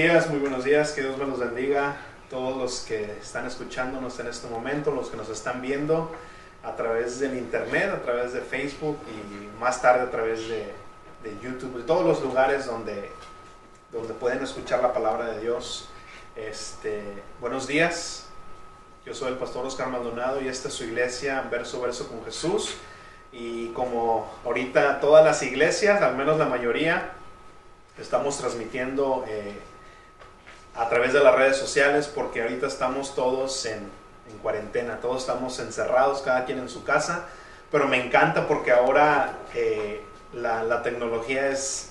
[0.00, 1.94] Días, muy buenos días, que Dios me los bendiga.
[2.30, 6.10] Todos los que están escuchándonos en este momento, los que nos están viendo
[6.64, 10.72] a través del internet, a través de Facebook y más tarde a través de,
[11.22, 13.10] de YouTube, de todos los lugares donde,
[13.92, 15.90] donde pueden escuchar la palabra de Dios.
[16.34, 17.02] Este,
[17.38, 18.24] buenos días,
[19.04, 22.74] yo soy el pastor Oscar Maldonado y esta es su iglesia, verso verso con Jesús.
[23.32, 27.12] Y como ahorita todas las iglesias, al menos la mayoría,
[27.98, 29.60] estamos transmitiendo eh,
[30.74, 33.90] a través de las redes sociales porque ahorita estamos todos en,
[34.30, 37.26] en, cuarentena, todos estamos encerrados, cada quien en su casa,
[37.70, 40.02] pero me encanta porque ahora eh,
[40.32, 41.90] la, la, tecnología es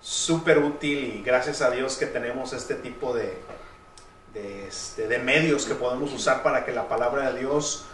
[0.00, 3.38] súper útil y gracias a Dios que tenemos este tipo de,
[4.34, 7.84] de, este, de medios que podemos usar para que la palabra de Dios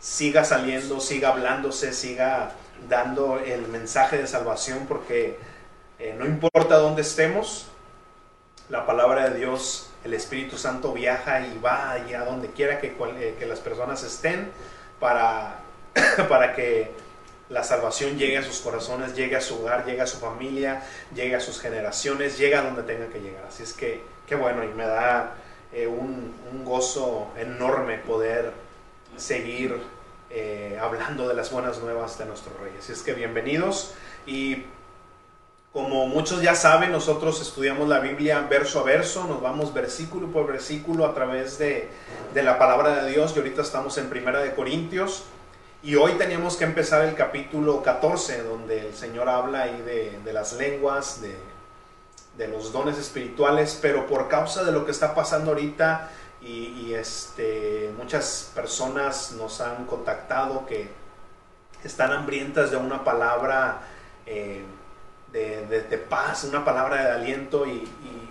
[0.00, 2.52] siga saliendo, siga hablándose, siga
[2.88, 5.38] dando el mensaje de salvación porque
[5.98, 7.66] eh, no importa dónde estemos,
[8.68, 13.36] la palabra de Dios, el Espíritu Santo viaja y va allá donde quiera que, eh,
[13.38, 14.50] que las personas estén
[15.00, 15.60] para,
[16.28, 16.90] para que
[17.48, 20.82] la salvación llegue a sus corazones, llegue a su hogar, llegue a su familia,
[21.14, 23.44] llegue a sus generaciones, llegue a donde tenga que llegar.
[23.48, 25.32] Así es que, qué bueno, y me da
[25.72, 28.52] eh, un, un, gozo enorme poder
[29.16, 29.80] seguir
[30.28, 32.72] eh, hablando de las buenas nuevas de nuestro rey.
[32.78, 33.94] Así es que bienvenidos
[34.26, 34.64] y
[35.78, 40.48] como muchos ya saben, nosotros estudiamos la Biblia verso a verso, nos vamos versículo por
[40.48, 41.88] versículo a través de,
[42.34, 45.22] de la palabra de Dios y ahorita estamos en Primera de Corintios
[45.84, 50.32] y hoy teníamos que empezar el capítulo 14 donde el Señor habla ahí de, de
[50.32, 51.36] las lenguas, de,
[52.36, 56.10] de, los dones espirituales, pero por causa de lo que está pasando ahorita
[56.42, 60.88] y, este, muchas personas nos han contactado que
[61.84, 63.82] están hambrientas de una palabra
[64.26, 64.64] eh,
[65.32, 68.28] de, de, paz, una palabra de aliento y, y,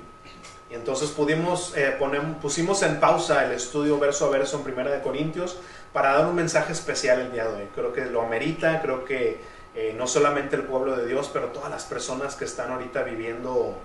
[0.70, 4.92] y entonces pudimos, eh, poner, pusimos en pausa el estudio verso a verso en Primera
[4.92, 5.58] de Corintios
[5.94, 7.70] para dar un mensaje especial el día de hoy.
[7.74, 9.40] Creo que lo amerita, creo que
[9.76, 13.78] eh, no solamente el pueblo de Dios, pero todas las personas que están ahorita viviendo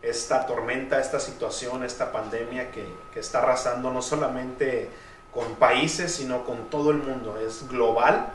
[0.00, 4.90] esta tormenta, esta situación, esta pandemia que, que está arrasando no solamente
[5.32, 7.36] con países, sino con todo el mundo.
[7.38, 8.28] Es global,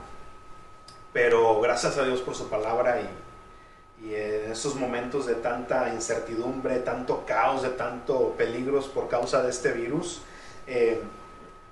[1.13, 3.26] pero gracias a Dios por su palabra y,
[4.03, 9.49] y en estos momentos de tanta incertidumbre, tanto caos, de tanto peligros por causa de
[9.49, 10.21] este virus,
[10.67, 11.01] eh,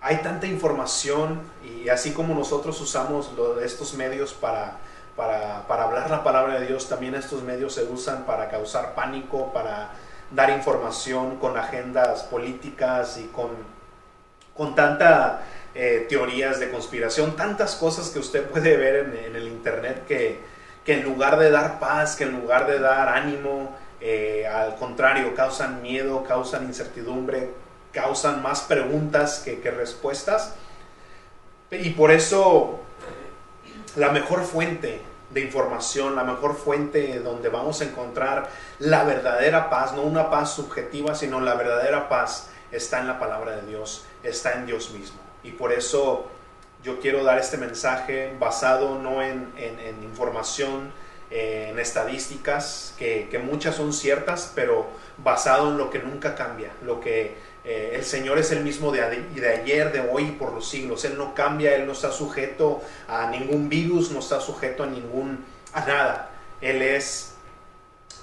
[0.02, 4.78] hay tanta información y así como nosotros usamos lo, estos medios para,
[5.16, 9.54] para, para, hablar la palabra de Dios, también estos medios se usan para causar pánico,
[9.54, 9.92] para
[10.32, 13.50] dar información con agendas políticas y con,
[14.56, 15.44] con tanta
[15.76, 20.55] eh, teorías de conspiración, tantas cosas que usted puede ver en, en el internet que
[20.86, 25.34] que en lugar de dar paz, que en lugar de dar ánimo, eh, al contrario,
[25.36, 27.50] causan miedo, causan incertidumbre,
[27.92, 30.54] causan más preguntas que, que, respuestas.
[31.72, 32.82] Y por eso
[33.96, 35.02] la mejor fuente
[35.32, 40.54] de información, la mejor fuente donde vamos a encontrar la verdadera paz, no una paz
[40.54, 45.20] subjetiva, sino la verdadera paz, está en la palabra de Dios, está en Dios mismo.
[45.44, 46.28] Y por eso
[46.86, 50.92] yo quiero dar este mensaje basado no en, en, en información,
[51.32, 54.86] eh, en estadísticas, que, muchas son ciertas, pero
[55.18, 59.02] basado en lo que nunca cambia, lo que eh, el Señor es el mismo de,
[59.34, 61.04] de ayer, de hoy y por los siglos.
[61.04, 65.44] Él no cambia, Él no está sujeto a ningún virus, no está sujeto a ningún,
[65.74, 66.30] a nada.
[66.62, 67.34] Él es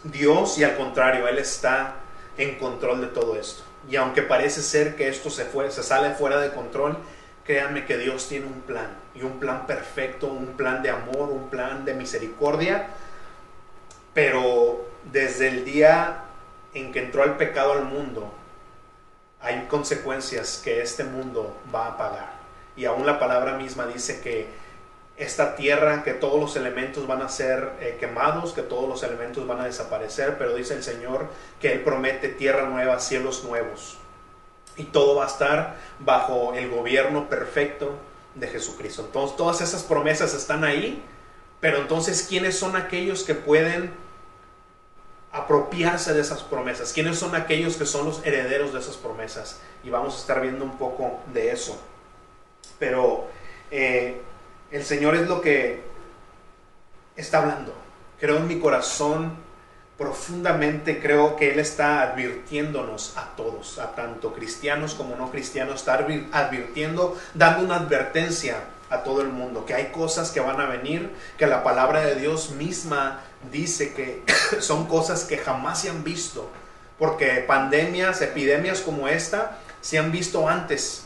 [0.04, 1.96] Dios y al contrario, Él está
[2.38, 3.64] en control de todo esto.
[3.90, 6.96] Y aunque parece ser que esto se, fue, se sale fuera de control,
[7.44, 11.50] créanme que Dios tiene un plan, y un plan perfecto, un plan de amor, un
[11.50, 12.88] plan de misericordia,
[14.14, 16.24] pero desde el día
[16.74, 18.32] en que entró el pecado al mundo,
[19.40, 22.32] hay consecuencias que este mundo va a pagar.
[22.76, 24.46] Y aún la palabra misma dice que
[25.16, 29.46] esta tierra, que todos los elementos van a ser eh, quemados, que todos los elementos
[29.46, 31.26] van a desaparecer, pero dice el Señor
[31.60, 33.98] que Él promete tierra nueva, cielos nuevos
[34.76, 37.92] y todo va a estar bajo el gobierno perfecto
[38.34, 39.02] de Jesucristo.
[39.06, 41.02] Entonces, todas esas promesas están ahí,
[41.60, 43.92] pero entonces, ¿quiénes son aquellos que pueden
[45.30, 46.92] apropiarse de esas promesas?
[46.92, 49.60] ¿Quiénes son aquellos que son los herederos de esas promesas?
[49.84, 51.80] Y vamos a estar viendo un poco de eso.
[52.78, 53.26] Pero
[53.70, 54.20] eh,
[54.70, 55.82] el Señor es lo que
[57.16, 57.74] está hablando.
[58.18, 59.36] Creo en mi corazón
[60.02, 65.94] profundamente creo que Él está advirtiéndonos a todos, a tanto cristianos como no cristianos, está
[65.94, 68.56] advirtiendo, dando una advertencia
[68.90, 72.16] a todo el mundo, que hay cosas que van a venir, que la palabra de
[72.16, 73.20] Dios misma
[73.52, 74.24] dice que
[74.60, 76.50] son cosas que jamás se han visto,
[76.98, 81.04] porque pandemias, epidemias como esta se han visto antes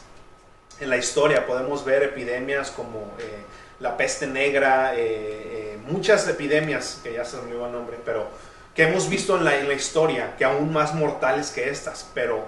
[0.80, 1.46] en la historia.
[1.46, 3.42] Podemos ver epidemias como eh,
[3.80, 8.26] la peste negra, eh, eh, muchas epidemias, que ya se me olvidó el nombre, pero
[8.76, 12.06] que hemos visto en la, historia, que aún más mortales que estas.
[12.12, 12.44] Pero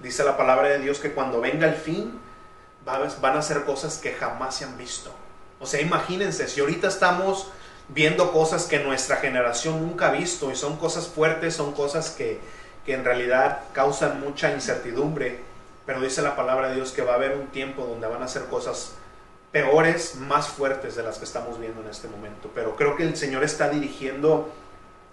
[0.00, 2.20] dice la palabra de Dios que cuando venga el fin,
[2.84, 5.12] van a ser cosas que jamás se han visto.
[5.60, 7.48] O sea, imagínense, si ahorita estamos
[7.88, 12.40] viendo cosas que nuestra generación nunca ha visto y son cosas fuertes, son cosas que,
[12.86, 15.40] que en realidad causan mucha incertidumbre,
[15.84, 18.28] pero dice la palabra de Dios que va a haber un tiempo donde van a
[18.28, 18.94] ser cosas
[19.50, 22.50] peores, más fuertes de las que estamos viendo en este momento.
[22.54, 24.48] Pero creo que el Señor está dirigiendo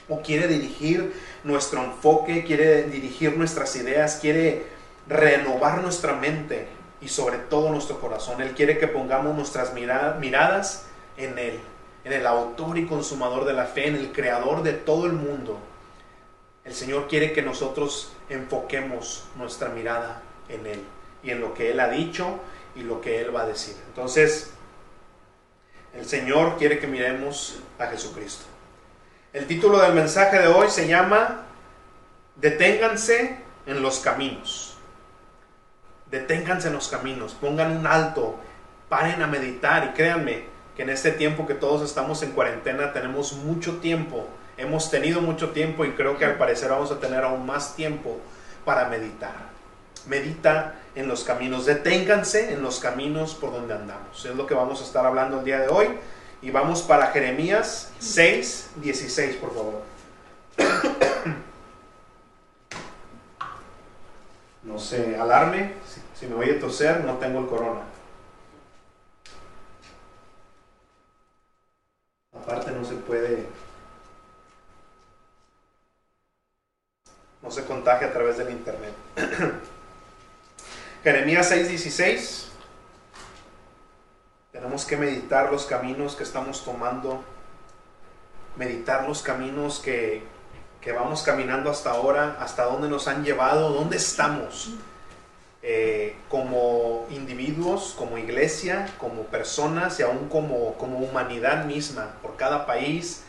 [0.10, 1.14] o quiere dirigir
[1.44, 4.66] nuestro enfoque, quiere dirigir nuestras ideas, quiere
[5.08, 6.68] renovar nuestra mente
[7.02, 8.42] y sobre todo nuestro corazón.
[8.42, 10.86] Él quiere que pongamos nuestras miradas
[11.18, 11.60] en Él,
[12.04, 15.60] en el autor y consumador de la fe, en el creador de todo el mundo.
[16.66, 20.84] El Señor quiere que nosotros enfoquemos nuestra mirada en Él
[21.24, 22.40] y en lo que Él ha dicho
[22.76, 23.76] y lo que Él va a decir.
[23.88, 24.52] Entonces,
[25.94, 28.46] el Señor quiere que miremos a Jesucristo.
[29.32, 31.44] El título del mensaje de hoy se llama
[32.36, 33.38] Deténganse
[33.68, 34.78] en los caminos.
[36.10, 38.38] Deténganse en los caminos, pongan un alto,
[38.90, 40.46] paren a meditar y créanme
[40.76, 44.28] que en este tiempo que todos estamos en cuarentena tenemos mucho tiempo,
[44.58, 48.20] hemos tenido mucho tiempo y creo que al parecer vamos a tener aún más tiempo
[48.66, 49.50] para meditar
[50.08, 54.26] medita en los caminos, deténganse en los caminos por donde andamos.
[54.26, 55.88] Es lo que vamos a estar hablando el día de hoy.
[56.42, 59.82] Y vamos para Jeremías 6, 16, por favor.
[64.64, 65.74] No se alarme,
[66.16, 67.82] si, me voy a toser, no tengo el corona.
[72.34, 73.46] Aparte no se puede,
[77.42, 78.94] no se contagia a través del internet.
[81.04, 82.49] Jeremías 6:16.
[84.80, 87.22] Tenemos que meditar los caminos que estamos tomando,
[88.56, 90.24] meditar los caminos que,
[90.96, 94.76] vamos caminando hasta ahora, hasta dónde nos han llevado, dónde estamos
[95.62, 102.66] eh, como individuos, como iglesia, como personas y aún como, como humanidad misma, por cada
[102.66, 103.26] país,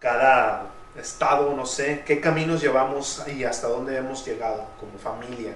[0.00, 0.66] cada
[0.96, 5.54] estado, no sé, qué caminos llevamos y hasta dónde hemos llegado como familia.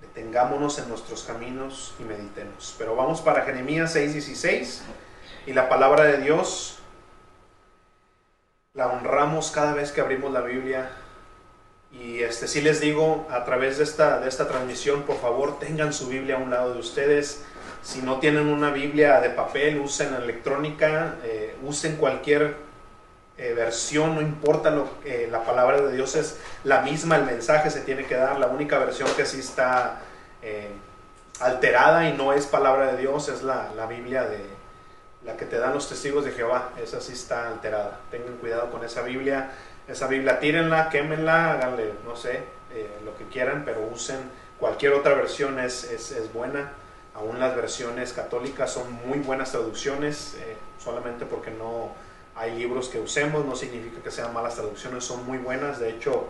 [0.00, 2.76] Detengámonos en nuestros caminos y meditemos.
[2.78, 4.82] Pero vamos para Jeremías 6:16
[5.46, 6.78] y la palabra de Dios
[8.74, 10.88] la honramos cada vez que abrimos la Biblia.
[11.90, 15.92] Y este sí les digo a través de esta, de esta transmisión, por favor, tengan
[15.92, 17.44] su Biblia a un lado de ustedes.
[17.82, 22.67] Si no tienen una Biblia de papel, usen electrónica, eh, usen cualquier
[23.40, 27.70] eh, versión, no importa lo eh, la palabra de Dios es la misma, el mensaje
[27.70, 30.00] se tiene que dar, la única versión que sí está
[30.42, 30.72] eh,
[31.38, 34.44] alterada y no es palabra de Dios es la, la, Biblia de
[35.24, 38.84] la que te dan los testigos de Jehová, esa sí está alterada, tengan cuidado con
[38.84, 39.52] esa Biblia,
[39.86, 42.42] esa Biblia tírenla, quémenla, háganle, no sé,
[43.04, 44.18] lo que quieran, pero usen
[44.58, 46.72] cualquier otra versión es, es, es buena,
[47.14, 50.36] aún las versiones católicas son muy buenas traducciones,
[50.82, 51.92] solamente porque no
[52.38, 55.80] hay libros que usemos, no significa que sean malas traducciones, son muy buenas.
[55.80, 56.28] De hecho,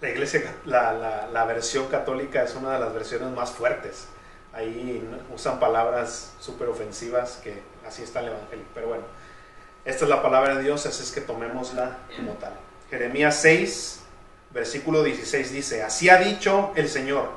[0.00, 4.08] la iglesia, la, la, versión católica es una de las versiones más fuertes.
[4.52, 8.64] Ahí usan palabras súper ofensivas que así está el Evangelio.
[8.74, 9.04] Pero bueno,
[9.84, 12.52] esta es la palabra de Dios, así es que tomémosla como tal.
[12.90, 14.00] Jeremías 6,
[14.50, 17.30] versículo 16 dice, así ha dicho el Señor,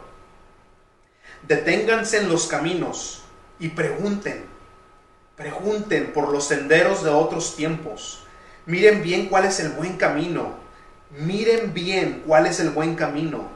[1.43, 3.23] deténganse en los caminos
[3.59, 4.54] y pregunten
[5.35, 8.23] Pregunten por los senderos de otros tiempos.
[8.65, 10.53] Miren bien cuál es el buen camino.
[11.11, 13.49] Miren bien cuál es el buen camino.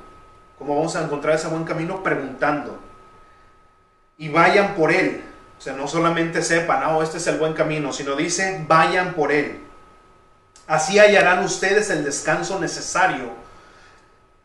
[0.57, 2.03] ¿Cómo vamos a encontrar ese buen camino?
[2.03, 2.77] Preguntando.
[4.17, 5.23] Y vayan por él.
[5.57, 9.31] O sea, no solamente sepan, oh, este es el buen camino, sino dice, vayan por
[9.31, 9.59] él.
[10.67, 13.31] Así hallarán ustedes el descanso necesario.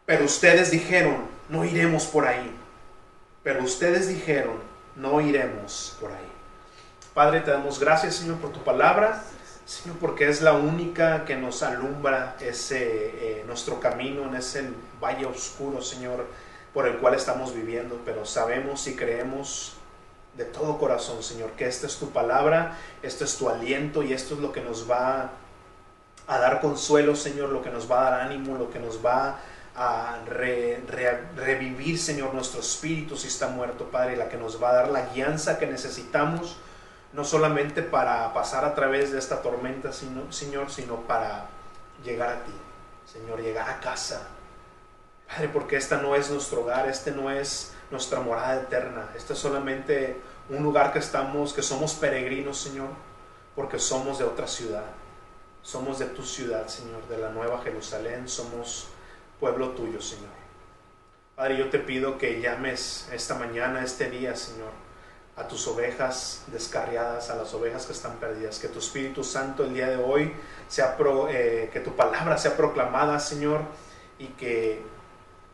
[0.06, 1.16] Pero ustedes dijeron,
[1.48, 2.50] no iremos por ahí.
[3.42, 4.56] Pero ustedes dijeron,
[4.96, 6.33] no iremos por ahí.
[7.14, 9.22] Padre, te damos gracias, Señor, por tu palabra,
[9.64, 14.68] Señor, porque es la única que nos alumbra ese eh, nuestro camino en ese
[15.00, 16.26] valle oscuro, Señor,
[16.72, 18.00] por el cual estamos viviendo.
[18.04, 19.74] Pero sabemos y creemos
[20.36, 24.34] de todo corazón, Señor, que esta es tu palabra, esto es tu aliento y esto
[24.34, 25.30] es lo que nos va
[26.26, 29.38] a dar consuelo, Señor, lo que nos va a dar ánimo, lo que nos va
[29.76, 30.18] a
[31.36, 35.06] revivir, Señor, nuestro espíritu si está muerto, Padre, la que nos va a dar la
[35.14, 36.56] guianza que necesitamos
[37.14, 41.46] no solamente para pasar a través de esta tormenta, sino, Señor, sino para
[42.04, 42.52] llegar a ti,
[43.06, 44.28] Señor, llegar a casa.
[45.28, 49.38] Padre, porque esta no es nuestro hogar, este no es nuestra morada eterna, este es
[49.38, 52.90] solamente un lugar que estamos, que somos peregrinos, Señor,
[53.54, 54.84] porque somos de otra ciudad.
[55.62, 58.88] Somos de tu ciudad, Señor, de la Nueva Jerusalén, somos
[59.40, 60.28] pueblo tuyo, Señor.
[61.34, 64.70] Padre, yo te pido que llames esta mañana, este día, Señor,
[65.36, 68.58] a tus ovejas descarriadas, a las ovejas que están perdidas.
[68.58, 70.32] Que tu Espíritu Santo el día de hoy
[70.68, 70.96] sea,
[71.30, 73.62] eh, que tu palabra sea proclamada, Señor,
[74.18, 74.82] y que,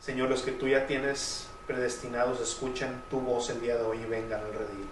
[0.00, 4.04] Señor, los que tú ya tienes predestinados escuchen tu voz el día de hoy y
[4.04, 4.88] vengan al redil.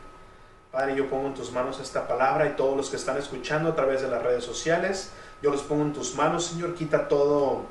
[0.71, 3.75] Padre, yo pongo en tus manos esta palabra y todos los que están escuchando a
[3.75, 5.11] través de las redes sociales,
[5.42, 7.62] yo los pongo en tus manos, Señor, quita todo,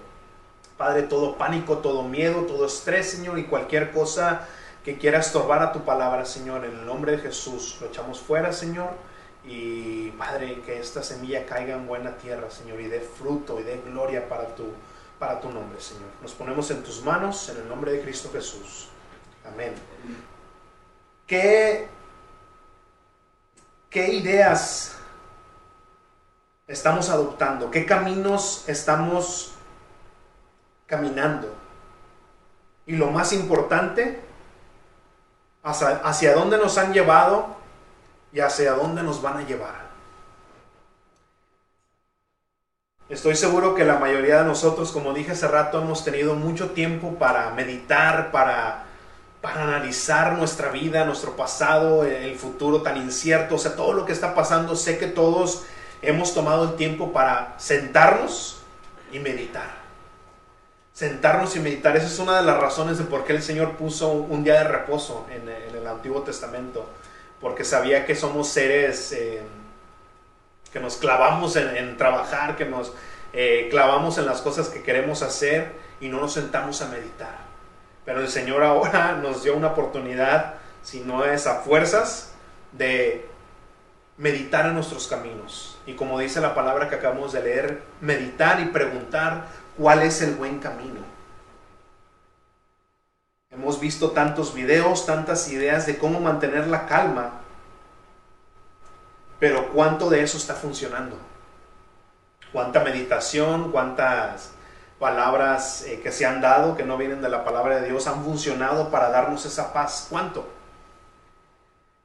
[0.78, 4.48] Padre, todo pánico, todo miedo, todo estrés, Señor, y cualquier cosa
[4.88, 8.54] que quiera estorbar a tu palabra, Señor, en el nombre de Jesús, lo echamos fuera,
[8.54, 8.92] Señor,
[9.44, 13.82] y Padre, que esta semilla caiga en buena tierra, Señor, y dé fruto y dé
[13.86, 14.64] gloria para tu,
[15.20, 16.08] para tu nombre, Señor.
[16.22, 18.88] Nos ponemos en tus manos, en el nombre de Cristo Jesús.
[19.46, 19.74] Amén.
[21.26, 21.90] ¿Qué,
[23.90, 24.96] qué ideas
[26.66, 27.70] estamos adoptando?
[27.72, 29.52] ¿Qué caminos estamos
[30.86, 31.54] caminando?
[32.86, 34.26] Y lo más importante,
[35.68, 37.48] hacia, dónde nos han llevado
[38.32, 39.88] y hacia dónde nos van a llevar.
[43.10, 47.16] Estoy seguro que la mayoría de nosotros, como dije hace rato, hemos tenido mucho tiempo
[47.16, 48.88] para meditar, para
[49.42, 54.12] para analizar nuestra vida, nuestro pasado, el futuro tan incierto, o sea, todo lo que
[54.12, 55.64] está pasando, sé que todos
[56.02, 58.62] hemos tomado el tiempo para sentarnos
[59.12, 59.87] y meditar.
[60.98, 64.14] Sentarnos y meditar, esa es una de las razones de por qué el Señor puso
[64.14, 66.90] un día de reposo en, el Antiguo Testamento,
[67.40, 69.44] porque sabía que somos seres eh,
[70.74, 72.94] que nos clavamos en, trabajar, que nos
[73.32, 77.42] eh, clavamos en las cosas que queremos hacer y no nos sentamos a meditar.
[78.04, 82.32] Pero el Señor ahora nos dio una oportunidad, si no es a fuerzas,
[82.72, 83.30] de
[84.18, 85.78] meditar en nuestros caminos.
[85.86, 90.36] Y como dice la palabra que acabamos de leer, meditar y preguntar cuál es el
[90.36, 91.02] buen camino.
[93.52, 97.42] Hemos visto tantos videos, tantas ideas de cómo mantener la calma,
[99.40, 101.18] pero ¿cuánto de eso está funcionando?
[102.52, 103.72] ¿Cuánta meditación?
[103.72, 104.52] ¿Cuántas
[105.00, 108.24] palabras eh, que se han dado, que no vienen de la palabra de Dios, han
[108.24, 110.08] funcionado para darnos esa paz.
[110.10, 110.48] ¿Cuánto?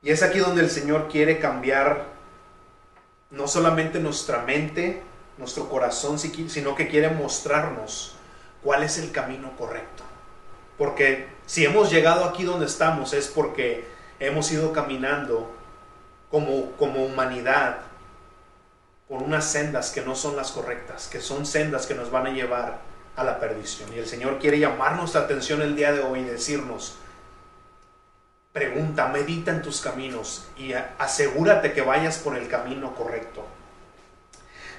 [0.02, 2.06] Y es aquí donde el Señor quiere cambiar
[3.30, 5.02] no solamente nuestra mente,
[5.38, 8.14] nuestro corazón, sino que quiere mostrarnos
[8.62, 10.02] cuál es el camino correcto.
[10.78, 13.86] Porque si hemos llegado aquí donde estamos es porque
[14.20, 15.50] hemos ido caminando
[16.30, 17.78] como, como humanidad
[19.08, 22.30] por unas sendas que no son las correctas, que son sendas que nos van a
[22.30, 22.80] llevar
[23.16, 23.92] a la perdición.
[23.94, 26.96] Y el Señor quiere llamar nuestra atención el día de hoy y decirnos,
[28.52, 33.44] pregunta, medita en tus caminos y asegúrate que vayas por el camino correcto.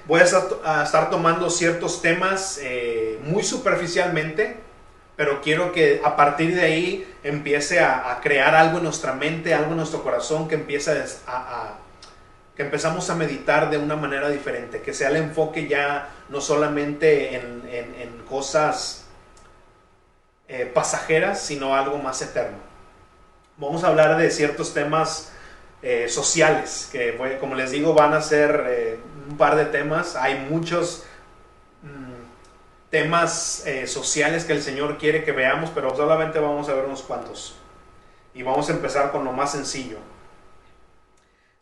[0.06, 4.56] Voy a estar, tomando ciertos temas eh, muy superficialmente,
[5.16, 9.70] pero quiero que a partir de ahí empiece a, crear algo en nuestra mente, algo
[9.70, 11.78] en nuestro corazón que empiece a
[12.56, 17.34] que empezamos a meditar de una manera diferente, que sea el enfoque ya no solamente
[17.36, 19.04] en, cosas
[20.48, 22.56] eh, pasajeras, sino algo más eterno.
[23.58, 25.32] Vamos a hablar de ciertos temas
[25.82, 30.46] eh, sociales, que como les digo van a ser eh, un par de temas, hay
[30.50, 31.04] muchos
[31.82, 37.02] mm, temas sociales que el Señor quiere que veamos, pero solamente vamos a ver unos
[37.02, 37.56] cuantos.
[38.34, 39.98] Y vamos a empezar con lo más sencillo.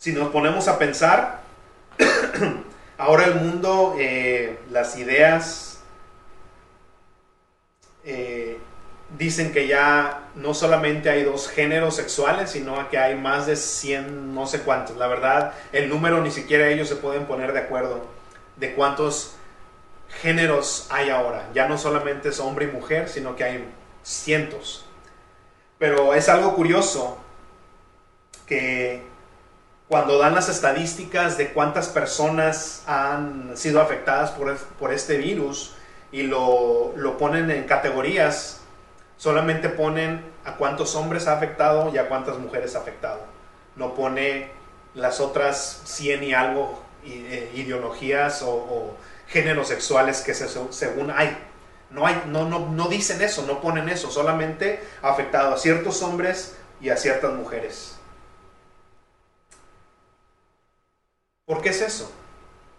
[0.02, 1.42] Si nos ponemos a pensar,
[2.98, 5.80] ahora el mundo, eh, las ideas
[8.04, 8.58] eh,
[9.22, 14.34] dicen que ya no solamente hay dos géneros sexuales, sino que hay más de 100,
[14.34, 14.96] no sé cuántos.
[14.96, 18.04] La verdad, el número ni siquiera ellos se pueden poner de acuerdo
[18.56, 19.34] de cuántos
[20.20, 21.48] géneros hay ahora.
[21.54, 23.64] Ya no solamente es hombre y mujer, sino que hay
[24.02, 24.84] cientos.
[25.78, 27.18] Pero es algo curioso
[28.46, 29.02] que
[29.92, 35.74] cuando dan las estadísticas de cuántas personas han sido afectadas por, este virus
[36.10, 38.61] y lo, ponen en categorías,
[39.22, 43.20] solamente ponen a cuántos hombres ha afectado y a cuántas mujeres ha afectado.
[43.76, 44.50] No pone
[44.96, 48.96] las otras 100 y algo eh, ideologías o,
[49.28, 51.38] géneros sexuales que según hay.
[51.90, 56.02] No, hay no, no, no dicen eso, no ponen eso, solamente ha afectado a ciertos
[56.02, 57.96] hombres y a ciertas mujeres.
[61.46, 62.10] ¿Por qué es eso?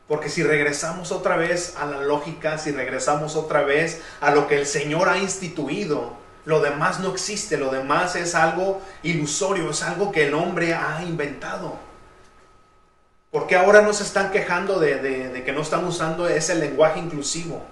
[0.10, 4.58] Porque si regresamos otra vez a la lógica, si regresamos otra vez a lo que
[4.58, 10.12] el Señor ha instituido, lo demás no existe, lo demás es algo ilusorio, es algo
[10.12, 11.78] que el hombre ha inventado.
[13.32, 17.64] ¿Por qué ahora no se están quejando de, que no están usando ese lenguaje inclusivo?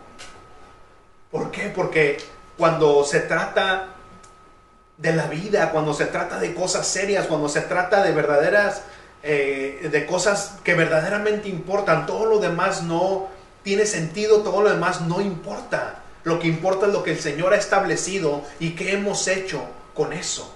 [1.29, 1.71] ¿Por qué?
[1.73, 2.17] Porque
[2.57, 3.89] cuando se trata
[4.97, 8.83] de la vida, cuando se trata de cosas serias, cuando se trata de verdaderas,
[9.21, 13.27] eh, de cosas que verdaderamente importan, todo lo demás no
[13.63, 16.00] tiene sentido, todo lo demás no importa.
[16.23, 19.63] Lo que importa es lo que el Señor ha establecido y qué hemos hecho
[19.93, 20.55] con eso.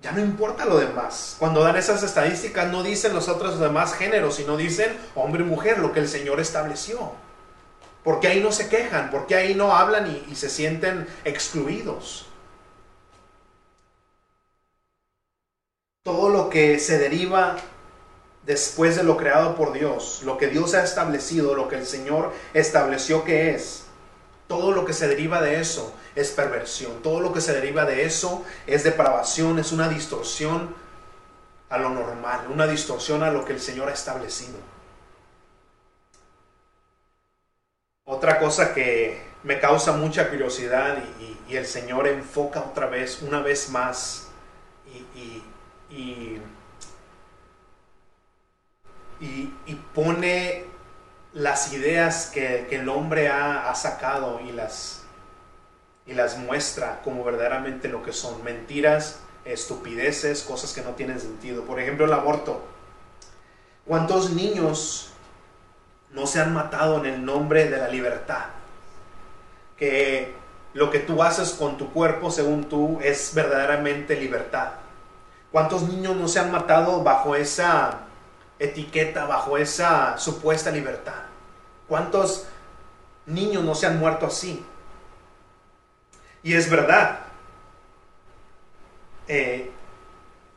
[0.00, 1.36] Ya no importa lo demás.
[1.38, 5.78] Cuando dan esas estadísticas no dicen los otros demás géneros, sino dicen hombre y mujer,
[5.78, 7.12] lo que el Señor estableció.
[8.02, 12.26] Porque ahí no se quejan, porque ahí no hablan y, y se sienten excluidos.
[16.02, 17.56] Todo lo que se deriva
[18.44, 22.32] después de lo creado por Dios, lo que Dios ha establecido, lo que el Señor
[22.54, 23.81] estableció que es,
[24.46, 27.02] todo lo que se deriva de eso es perversión.
[27.02, 30.74] Todo lo que se deriva de eso es depravación, es una distorsión
[31.70, 34.58] a lo normal, una distorsión a lo que el Señor ha establecido.
[38.04, 43.68] Otra cosa que me causa mucha curiosidad y, el Señor enfoca otra vez, una vez
[43.68, 44.28] más,
[45.14, 45.42] y,
[49.94, 50.64] pone
[51.32, 55.02] las ideas que, el hombre ha, sacado y las,
[56.06, 61.64] y las muestra como verdaderamente lo que son mentiras, estupideces, cosas que no tienen sentido.
[61.64, 62.62] Por ejemplo, el aborto.
[63.86, 65.10] ¿Cuántos niños
[66.10, 68.44] no se han matado en el nombre de la libertad?
[69.76, 70.34] Que
[70.74, 74.72] lo que tú haces con tu cuerpo, según tú, es verdaderamente libertad.
[75.50, 78.06] ¿Cuántos niños no se han matado bajo esa
[78.64, 81.22] etiqueta, bajo esa supuesta libertad.
[81.88, 82.46] ¿Cuántos
[83.26, 84.64] niños no se han muerto así?
[86.42, 87.20] Y es verdad.
[89.28, 89.70] Eh,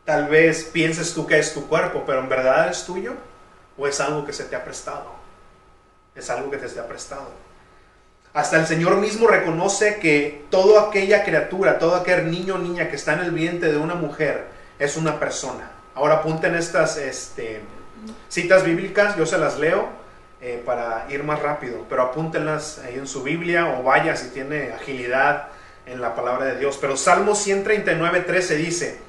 [0.04, 3.14] tal vez pienses tú que es tu cuerpo, pero en verdad es tuyo
[3.78, 5.14] o es algo que se te ha prestado.
[6.16, 7.30] Es algo que te se ha prestado.
[8.34, 12.98] Hasta el Señor mismo reconoce que toda aquella criatura, todo aquel niño o niña que
[12.98, 15.72] está en el vientre de una mujer es una persona.
[15.94, 17.62] Ahora apunten estas este,
[18.30, 19.90] citas bíblicas, yo se las leo
[20.42, 24.74] eh, para ir más rápido, pero apúntenlas ahí en su Biblia o vaya si tiene
[24.74, 25.48] agilidad
[25.86, 26.78] en la palabra de Dios.
[26.80, 29.00] Pero Salmo 139, 13 dice,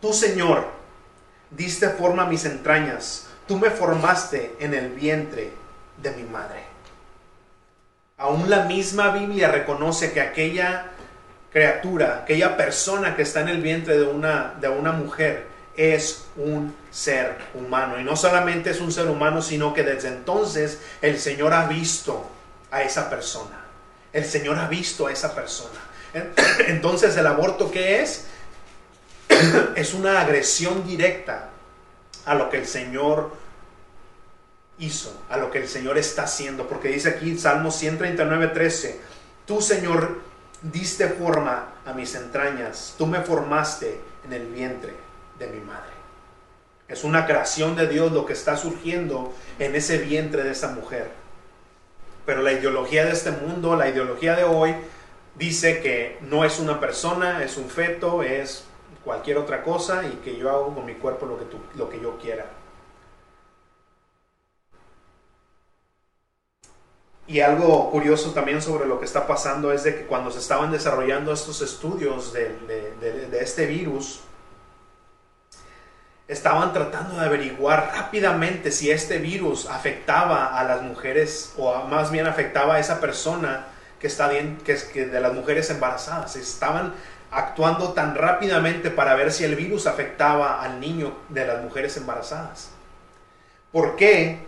[0.00, 0.66] Tú Señor,
[1.50, 5.50] diste forma a mis entrañas, tú me formaste en el vientre
[6.02, 6.64] de mi madre.
[8.18, 10.86] Aún la misma Biblia reconoce que aquella
[11.52, 16.74] criatura, aquella persona que está en el vientre de una, de una mujer, es un
[16.90, 18.00] ser humano.
[18.00, 22.28] Y no solamente es un ser humano, sino que desde entonces el Señor ha visto
[22.70, 23.64] a esa persona.
[24.12, 25.78] El Señor ha visto a esa persona.
[26.66, 28.24] Entonces el aborto ¿qué es?
[29.76, 31.50] es una agresión directa
[32.24, 33.32] a lo que el Señor
[34.78, 36.66] hizo, a lo que el Señor está haciendo.
[36.66, 39.00] Porque dice aquí Salmo 139, 13,
[39.46, 40.22] tú Señor
[40.62, 45.05] diste forma a mis entrañas, tú me formaste en el vientre
[45.38, 45.96] de mi madre.
[46.88, 51.10] Es una creación de Dios lo que está surgiendo en ese vientre de esa mujer.
[52.24, 54.74] Pero la ideología de este mundo, la ideología de hoy,
[55.34, 58.64] dice que no es una persona, es un feto, es
[59.04, 61.44] cualquier otra cosa y que yo hago con mi cuerpo lo que,
[61.76, 62.46] lo que yo quiera.
[67.28, 70.70] Y algo curioso también sobre lo que está pasando es de que cuando se estaban
[70.70, 72.54] desarrollando estos estudios de,
[73.00, 74.20] de este virus,
[76.28, 82.26] estaban tratando de averiguar rápidamente si este virus afectaba a las mujeres o más bien
[82.26, 83.66] afectaba a esa persona
[84.00, 86.36] que está bien, que es que de las mujeres embarazadas.
[86.36, 86.94] Estaban
[87.30, 92.70] actuando tan rápidamente para ver si el virus afectaba al niño de las mujeres embarazadas.
[93.72, 94.46] ¿Por qué?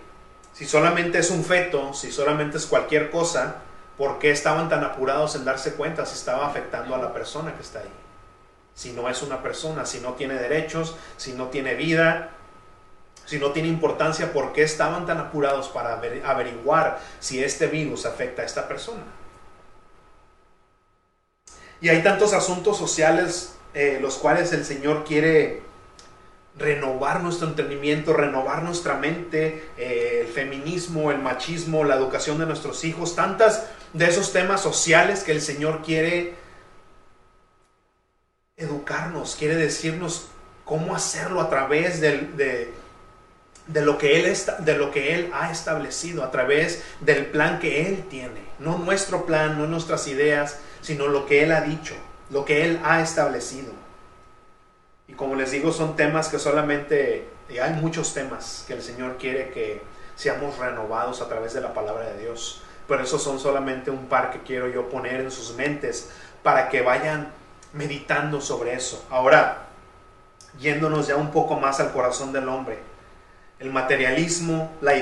[0.53, 3.57] Si solamente es un feto, si solamente es cualquier cosa,
[3.97, 7.63] ¿por qué estaban tan apurados en darse cuenta si estaba afectando a la persona que
[7.63, 7.91] está ahí?
[8.79, 12.31] Si no es una persona, si no tiene derechos, si no tiene vida,
[13.27, 18.43] si no tiene importancia, ¿por qué estaban tan apurados para averiguar si este virus afecta
[18.43, 19.03] a esta persona?
[21.81, 25.63] Y hay tantos asuntos sociales eh, los cuales el Señor quiere
[26.57, 32.85] renovar nuestro entendimiento, renovar nuestra mente, eh, el feminismo, el machismo, la educación de nuestros
[32.85, 36.47] hijos, tantas de esos temas sociales que el Señor quiere
[38.89, 40.29] educarnos, quiere decirnos
[40.65, 42.73] cómo hacerlo a través de,
[43.67, 47.59] de lo que él está, de lo que él ha establecido a través del plan
[47.59, 51.95] que él tiene, no nuestro plan, no nuestras ideas, sino lo que él ha dicho,
[52.31, 53.73] lo que él ha establecido.
[55.07, 59.17] Y como les digo, son temas que solamente y hay muchos temas que el Señor
[59.17, 59.81] quiere que
[60.17, 62.63] seamos renovados a través de la palabra de Dios.
[62.87, 66.11] Pero esos son solamente un par que quiero yo poner en sus mentes
[66.43, 67.33] para que vayan
[67.73, 69.05] meditando sobre eso.
[69.11, 69.67] Ahora,
[70.59, 72.79] yéndonos ya un poco más al corazón del hombre,
[73.59, 74.95] el materialismo, la,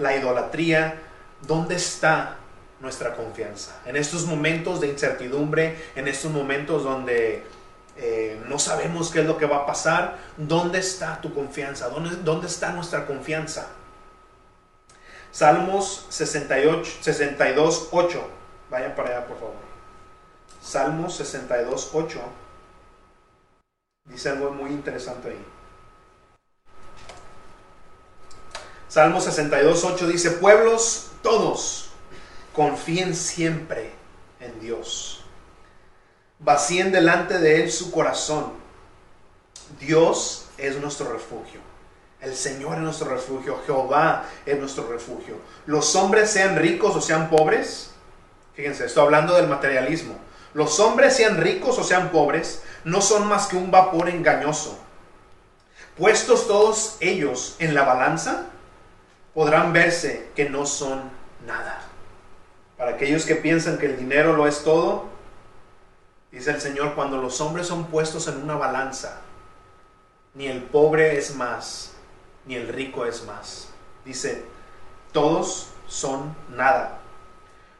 [0.00, 1.00] la idolatría,
[1.46, 2.36] ¿dónde está
[2.80, 3.80] nuestra confianza?
[3.86, 7.44] En estos momentos de incertidumbre, en estos momentos donde
[7.96, 11.88] eh, no sabemos qué es lo que va a pasar, ¿dónde está tu confianza?
[11.88, 13.68] ¿Dónde, dónde está nuestra confianza?
[15.30, 18.28] Salmos 68, 62, 8.
[18.70, 19.63] Vayan para allá, por favor.
[20.64, 22.20] Salmos 62, 8.
[24.08, 25.44] Dice algo muy interesante ahí.
[28.88, 31.90] Salmos 62, 8 dice, pueblos todos,
[32.52, 33.92] confíen siempre
[34.40, 35.24] en Dios
[36.44, 38.52] vacíen delante de Él su corazón.
[39.80, 41.60] Dios es nuestro refugio.
[42.20, 43.60] El Señor es nuestro refugio.
[43.66, 45.36] Jehová es nuestro refugio.
[45.66, 47.90] Los hombres sean ricos o sean pobres.
[48.54, 50.16] Fíjense, estoy hablando del materialismo.
[50.54, 54.78] Los hombres sean ricos o sean pobres, no son más que un vapor engañoso.
[55.98, 58.46] Puestos todos ellos en la balanza,
[59.34, 61.10] podrán verse que no son
[61.46, 61.82] nada.
[62.78, 65.14] Para aquellos que piensan que el dinero lo es todo,
[66.34, 69.20] Dice el Señor, cuando los hombres son puestos en una balanza,
[70.34, 71.92] ni el pobre es más,
[72.44, 73.68] ni el rico es más.
[74.04, 74.44] Dice,
[75.12, 76.98] todos son nada.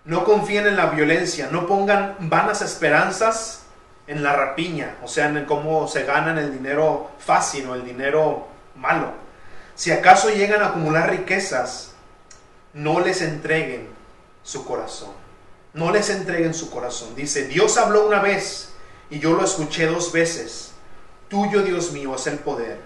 [0.05, 3.63] No confíen en la violencia, no pongan vanas esperanzas
[4.07, 8.49] en la rapiña, o sea, en cómo se ganan el dinero fácil o el dinero
[8.77, 9.13] malo.
[9.75, 11.93] Si acaso llegan a acumular riquezas,
[12.75, 13.89] no les entreguen
[14.43, 15.25] su corazón
[15.75, 17.15] no les entreguen su corazón.
[17.15, 18.73] Dice, Dios habló una vez
[19.11, 20.73] y yo lo escuché dos veces.
[21.29, 22.81] Tuyo, Dios mío, es el poder.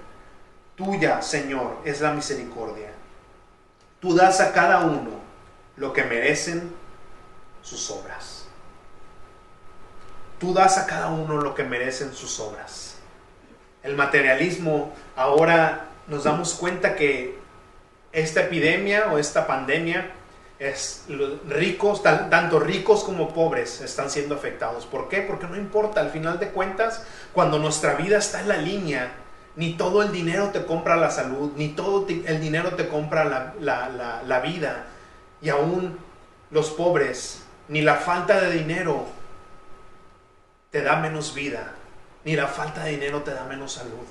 [0.74, 2.90] Tuya, Señor, es la misericordia.
[4.00, 5.10] Tú das a cada uno
[5.76, 6.72] lo que merecen
[7.68, 8.46] sus obras.
[10.40, 12.96] Tú das a cada uno lo que merecen sus obras.
[13.82, 17.38] El materialismo, ahora nos damos cuenta que
[18.12, 20.12] esta epidemia o esta pandemia
[20.58, 21.04] es,
[21.48, 24.86] ricos, tanto ricos como pobres están siendo afectados.
[24.86, 25.20] ¿Por qué?
[25.20, 29.12] Porque no importa, al final de cuentas, cuando nuestra vida está en la línea,
[29.56, 33.24] ni todo el dinero te compra la salud, ni todo el dinero te compra
[33.60, 34.86] la, la vida,
[35.42, 35.98] y aún
[36.50, 39.06] los pobres, ni la falta de dinero
[40.70, 41.72] te da menos vida,
[42.24, 44.06] ni la falta de dinero te da menos salud.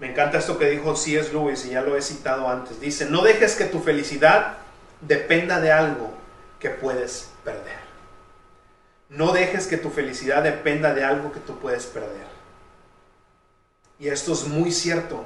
[0.00, 1.32] Me encanta esto que dijo C.S.
[1.32, 2.80] Lewis y ya lo he citado antes.
[2.80, 4.58] Dice, no dejes que tu felicidad
[5.00, 6.14] dependa de algo
[6.60, 7.78] que puedes perder.
[9.08, 12.26] No dejes que tu felicidad dependa de algo que tú puedes perder.
[13.98, 15.24] Y esto es muy cierto,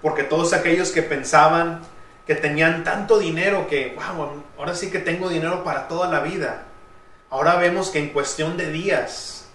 [0.00, 1.82] porque todos aquellos que pensaban
[2.26, 6.64] que tenían tanto dinero que, wow, ahora sí que tengo dinero para toda la vida.
[7.30, 9.46] Ahora vemos que en cuestión de días,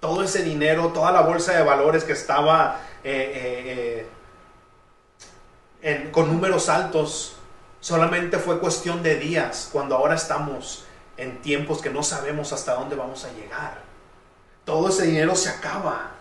[0.00, 4.06] todo ese dinero, toda la bolsa de valores que estaba eh,
[5.82, 7.36] eh, con números altos,
[7.80, 10.84] solamente fue cuestión de días, cuando ahora estamos
[11.16, 13.82] en tiempos que no sabemos hasta dónde vamos a llegar.
[14.64, 16.12] Todo ese dinero se acaba.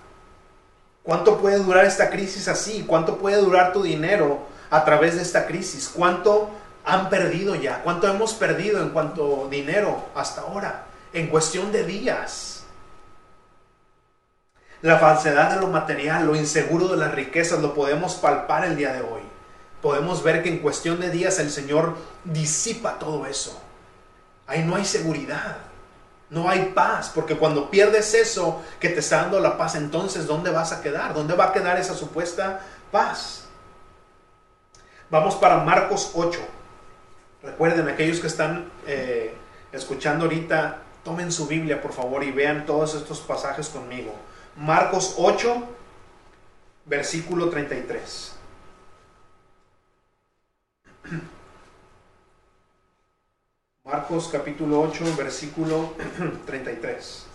[1.03, 2.83] ¿Cuánto puede durar esta crisis así?
[2.85, 5.91] ¿Cuánto puede durar tu dinero a través de esta crisis?
[5.93, 6.49] ¿Cuánto
[6.85, 7.81] han perdido ya?
[7.83, 10.85] ¿Cuánto hemos perdido en cuanto dinero hasta ahora?
[11.13, 12.63] En cuestión de días.
[14.81, 18.93] La falsedad de lo material, lo inseguro de las riquezas, lo podemos palpar el día
[18.93, 19.21] de hoy.
[19.81, 23.61] Podemos ver que en cuestión de días el Señor disipa todo eso.
[24.47, 25.57] Ahí no hay seguridad,
[26.29, 30.49] no hay paz, porque cuando pierdes eso que te está dando la paz, entonces ¿dónde
[30.49, 31.13] vas a quedar?
[31.13, 33.48] ¿Dónde va a quedar esa supuesta paz?
[35.09, 36.39] Vamos para Marcos 8.
[37.41, 39.33] Recuerden, aquellos que están eh,
[39.71, 44.13] escuchando ahorita, tomen su Biblia por favor y vean todos estos pasajes conmigo.
[44.55, 45.63] Marcos 8,
[46.85, 48.35] versículo 33.
[53.83, 55.95] Marcos capítulo 8, versículo
[56.45, 57.28] 33.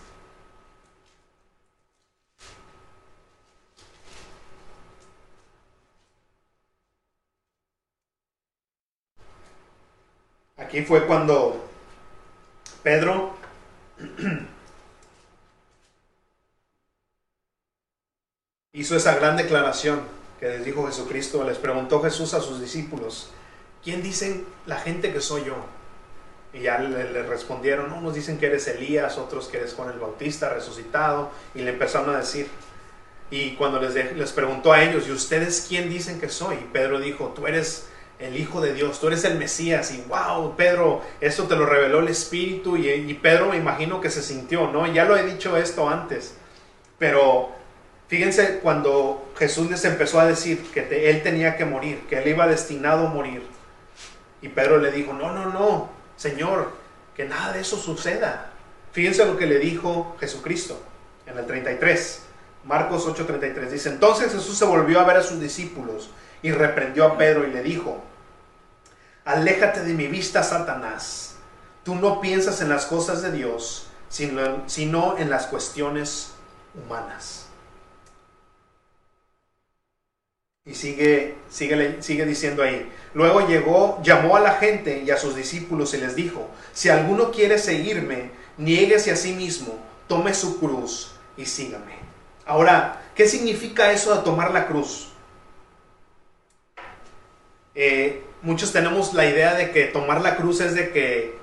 [10.57, 11.67] Aquí fue cuando
[12.81, 13.35] Pedro
[18.71, 20.01] hizo esa gran declaración
[20.39, 23.31] que les dijo Jesucristo, les preguntó Jesús a sus discípulos,
[23.83, 25.57] ¿quién dicen la gente que soy yo?
[26.53, 30.47] Y ya le, respondieron, unos dicen que eres Elías, otros que eres Juan el Bautista
[30.47, 32.47] resucitado, y le empezaron a decir.
[33.29, 36.55] Y cuando les, les preguntó a ellos, ¿y ustedes quién dicen que soy?
[36.55, 39.91] Y Pedro dijo, tú eres el Hijo de Dios, tú eres el Mesías.
[39.91, 42.77] Y wow, Pedro, esto te lo reveló el Espíritu.
[42.77, 44.91] Y, Pedro me imagino que se sintió, ¿no?
[44.91, 46.35] Ya lo he dicho esto antes,
[46.97, 47.49] pero
[48.07, 52.47] fíjense cuando Jesús les empezó a decir que él tenía que morir, que él iba
[52.47, 53.43] destinado a morir.
[54.41, 56.71] Y Pedro le dijo, no, no, no, Señor,
[57.15, 58.51] que nada de eso suceda.
[58.91, 60.81] Fíjense lo que le dijo Jesucristo
[61.25, 62.21] en el 33.
[62.65, 66.09] Marcos 8:33 dice, entonces Jesús se volvió a ver a sus discípulos
[66.45, 68.03] y reprendió a Pedro y le dijo,
[69.23, 71.37] aléjate de mi vista, Satanás.
[71.83, 76.33] Tú no piensas en las cosas de Dios, sino, en las cuestiones
[76.75, 77.47] humanas.
[80.65, 82.91] Y sigue, sigue, sigue diciendo ahí.
[83.15, 87.31] Luego llegó, llamó a la gente y a sus discípulos y les dijo, si alguno
[87.31, 91.95] quiere seguirme, niéguese a sí mismo, tome su cruz y sígame.
[92.45, 95.14] Ahora, ¿qué significa eso de tomar la cruz?
[97.75, 101.37] Eh, muchos tenemos la idea de que tomar la cruz es de que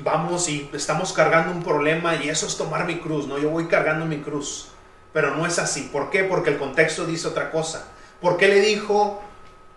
[0.00, 3.38] vamos y estamos cargando un problema y eso es tomar mi cruz, ¿no?
[3.38, 4.68] Yo voy cargando mi cruz.
[5.12, 5.88] Pero no es así.
[5.92, 6.24] ¿Por qué?
[6.24, 7.86] Porque el contexto dice otra cosa.
[8.20, 9.22] ¿Por qué le dijo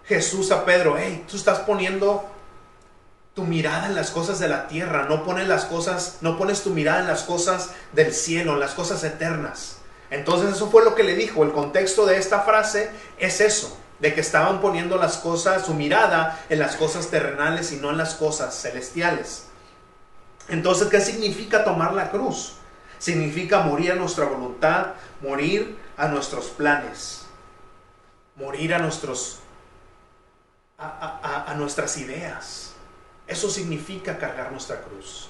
[0.05, 2.25] Jesús a Pedro, hey, tú estás poniendo
[3.35, 6.71] tu mirada en las cosas de la tierra, no pones las cosas, no pones tu
[6.71, 9.77] mirada en las cosas del cielo, en las cosas eternas?
[10.09, 11.43] Entonces eso fue lo que le dijo.
[11.43, 16.39] El contexto de esta frase es eso de que estaban poniendo las cosas, su mirada
[16.49, 19.47] en las cosas terrenales y no en las cosas celestiales.
[20.47, 22.53] Entonces, ¿qué significa tomar la cruz?
[22.97, 27.25] Significa morir a nuestra voluntad, morir a nuestros planes,
[28.35, 29.39] morir a nuestros
[30.77, 32.71] a, a nuestras ideas.
[33.27, 35.27] Eso significa cargar nuestra cruz.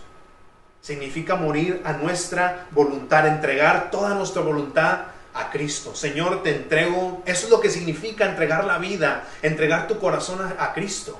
[0.80, 5.00] Significa morir a nuestra voluntad, entregar toda nuestra voluntad
[5.34, 5.96] a Cristo.
[5.96, 7.22] Señor, te entrego.
[7.26, 11.18] Eso es lo que significa entregar la vida, entregar tu corazón a, Cristo.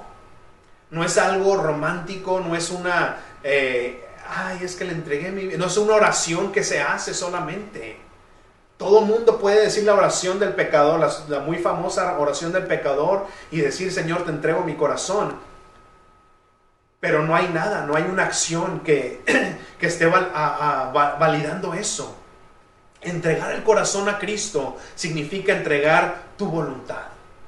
[0.92, 5.58] No es algo romántico, no es una, eh, ay, es que le entregué mi vida.
[5.58, 7.98] No es una oración que se hace solamente.
[8.78, 13.60] Todo mundo puede decir la oración del pecador, la, muy famosa oración del pecador, y
[13.60, 15.36] decir, Señor, te entrego mi corazón.
[17.02, 19.22] Pero no hay nada, no hay una acción que,
[19.80, 22.19] que esté validando eso.
[23.02, 27.04] Entregar el corazón a Cristo significa entregar tu voluntad,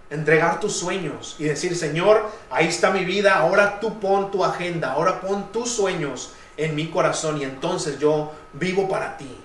[0.09, 4.93] entregar tus sueños y decir, Señor, ahí está mi vida, ahora tú pon tu agenda,
[4.93, 9.37] ahora pon tus sueños en mi corazón y entonces yo vivo para ti.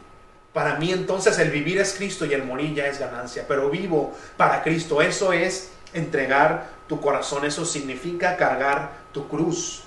[0.52, 4.14] Para mí entonces el vivir es Cristo y el morir ya es ganancia, pero vivo
[4.36, 5.02] para Cristo.
[5.02, 9.86] Eso es entregar tu corazón, eso significa cargar tu cruz.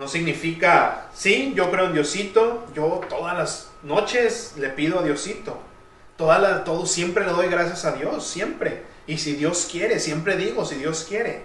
[0.00, 5.60] No significa, sí, yo creo en Diosito, yo todas las noches le pido a Diosito.
[6.16, 8.82] Toda la, todo, siempre le doy gracias a Dios, siempre.
[9.06, 11.42] Y si Dios quiere, siempre digo, si Dios quiere.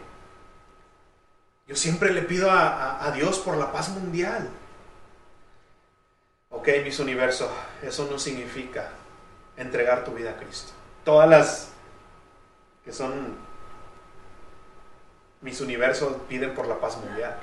[1.68, 4.50] Yo siempre le pido a, a Dios por la paz mundial.
[6.50, 7.50] Ok, mis universos,
[7.84, 8.90] eso no significa
[9.58, 10.72] entregar tu vida a Cristo.
[11.04, 11.74] Todas las
[12.86, 13.36] que son
[15.42, 17.38] mis universos piden por la paz mundial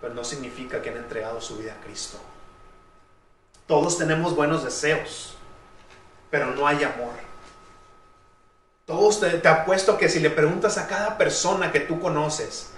[0.00, 2.18] pero no significa que han entregado su vida a Cristo.
[3.66, 5.34] Todos tenemos buenos deseos,
[6.30, 7.12] pero no hay amor.
[8.86, 12.70] Todos te, te, apuesto que si le preguntas a cada persona que tú conoces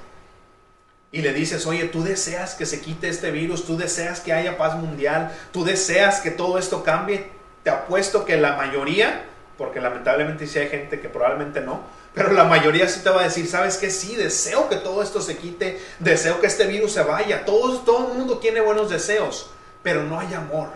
[1.10, 4.58] y le dices, oye, tú deseas que se quite este virus, tú deseas que haya
[4.58, 7.30] paz mundial, tú deseas que todo esto cambie,
[7.62, 9.24] te apuesto que la mayoría,
[9.56, 11.82] porque lamentablemente sí hay gente que probablemente no,
[12.14, 13.90] pero la mayoría sí te va a decir, ¿sabes qué?
[13.90, 17.44] Sí, deseo que todo esto se quite, deseo que este virus se vaya.
[17.44, 19.50] Todo, todo el mundo tiene buenos deseos,
[19.82, 20.68] pero no hay amor.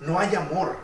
[0.00, 0.76] No hay amor.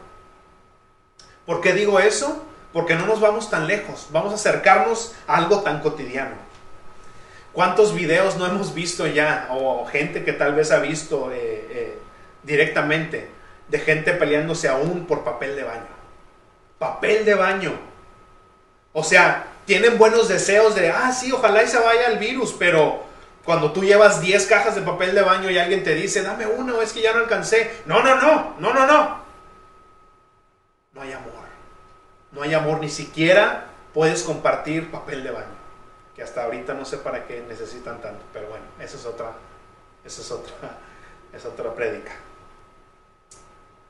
[1.44, 2.44] ¿Por qué digo eso?
[2.72, 6.36] Porque no nos vamos tan lejos, vamos a acercarnos a algo tan cotidiano.
[7.52, 9.48] ¿Cuántos videos no hemos visto ya?
[9.50, 11.98] O gente que tal vez ha visto eh, eh,
[12.42, 13.30] directamente
[13.68, 15.86] de gente peleándose aún por papel de baño.
[16.80, 17.72] Papel de baño.
[18.92, 23.02] O sea, tienen buenos deseos de, ah, sí, ojalá y se vaya el virus, pero
[23.44, 26.80] cuando tú llevas 10 cajas de papel de baño y alguien te dice, dame uno,
[26.80, 27.82] es que ya no alcancé.
[27.86, 29.24] No, no, no, no, no, no.
[30.92, 31.32] No hay amor.
[32.32, 35.64] No hay amor, ni siquiera puedes compartir papel de baño.
[36.16, 39.32] Que hasta ahorita no sé para qué necesitan tanto, pero bueno, esa es otra,
[40.04, 40.54] esa es otra,
[41.32, 42.12] es otra prédica.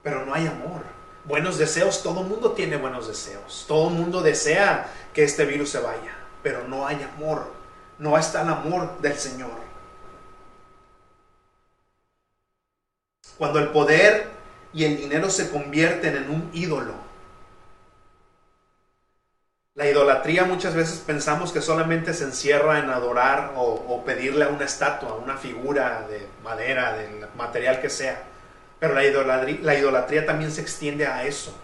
[0.03, 0.83] Pero no hay amor.
[1.25, 3.65] Buenos deseos, todo el mundo tiene buenos deseos.
[3.67, 7.53] Todo el mundo desea que este virus se vaya, pero no hay amor.
[7.99, 9.65] No está el amor del Señor.
[13.39, 14.29] Cuando el poder
[14.73, 16.95] y el dinero se convierten en un ídolo,
[19.75, 24.65] la idolatría muchas veces pensamos que solamente se encierra en adorar o, pedirle a una
[24.65, 28.23] estatua, una figura de madera, del material que sea.
[28.81, 31.55] Pero la idolatría, la idolatría también se extiende a eso.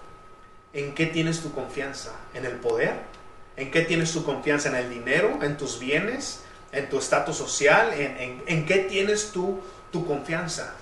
[0.73, 2.13] ¿En qué tienes tu confianza?
[2.35, 2.95] ¿En el poder?
[3.57, 4.69] ¿En qué tienes tu confianza?
[4.69, 5.39] ¿En el dinero?
[5.43, 6.43] ¿En tus bienes?
[6.73, 7.93] ¿En tu estatus social?
[7.95, 10.75] ¿En, en qué tienes tú tu confianza?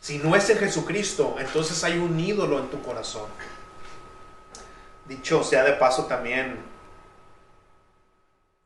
[0.00, 3.28] Si no es en Jesucristo, entonces hay un ídolo en tu corazón.
[5.06, 6.58] Dicho sea de paso también,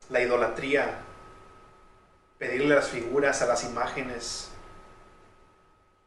[0.09, 0.99] la idolatría,
[2.37, 4.49] pedirle las figuras, a las imágenes.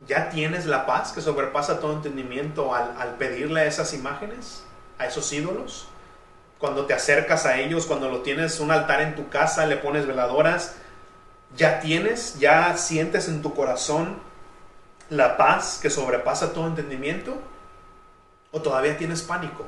[0.07, 4.65] ¿Ya tienes la paz que sobrepasa todo entendimiento al, pedirle a esas imágenes,
[4.99, 5.89] a esos ídolos?
[6.59, 10.07] Cuando te acercas a ellos, cuando lo tienes un altar en tu casa, le pones
[10.07, 10.77] veladoras,
[11.57, 14.19] ¿ya tienes, ya sientes en tu corazón
[15.11, 17.37] la paz que sobrepasa todo entendimiento?
[18.53, 19.67] ¿O todavía tienes pánico?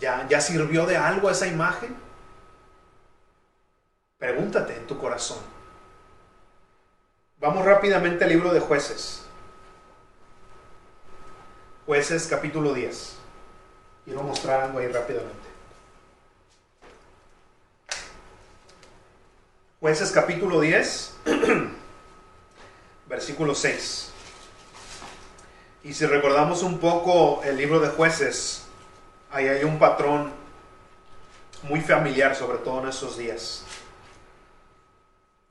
[0.00, 1.94] ¿Ya, sirvió de algo esa imagen?
[4.20, 5.38] Pregúntate en tu corazón.
[7.38, 9.22] Vamos rápidamente al libro de jueces.
[11.86, 13.16] Jueces capítulo 10.
[14.04, 15.48] Quiero mostrar algo ahí rápidamente.
[19.80, 21.14] Jueces capítulo 10,
[23.08, 24.10] versículo 6.
[25.84, 28.66] Y si recordamos un poco el libro de jueces,
[29.30, 30.30] ahí hay un patrón
[31.62, 33.64] muy familiar, sobre todo en estos días.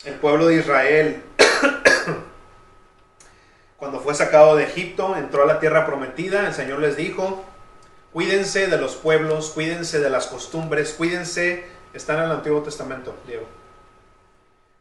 [0.05, 1.21] El pueblo de Israel,
[3.77, 7.43] cuando fue sacado de Egipto, entró a la tierra prometida, el Señor les dijo,
[8.13, 13.45] cuídense de los pueblos, cuídense de las costumbres, cuídense, está en el Antiguo Testamento, Diego,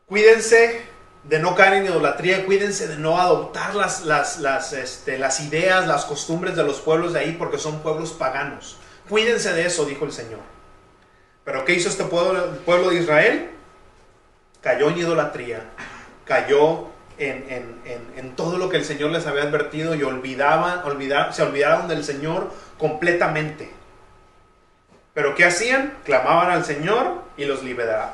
[0.06, 0.82] cuídense
[1.24, 6.04] de no caer en idolatría, cuídense de no adoptar las, las, este, las ideas, las
[6.04, 8.76] costumbres de los pueblos de ahí, porque son pueblos paganos.
[9.08, 10.40] Cuídense de eso, dijo el Señor.
[11.44, 13.57] Pero ¿qué hizo este pueblo, el pueblo de Israel?
[14.60, 15.60] Cayó en idolatría,
[16.24, 20.82] cayó en, todo lo que el Señor les había advertido y olvidaban,
[21.32, 23.70] se olvidaron del Señor completamente.
[25.14, 25.94] Pero ¿qué hacían?
[26.04, 27.60] Clamaban al Señor y los,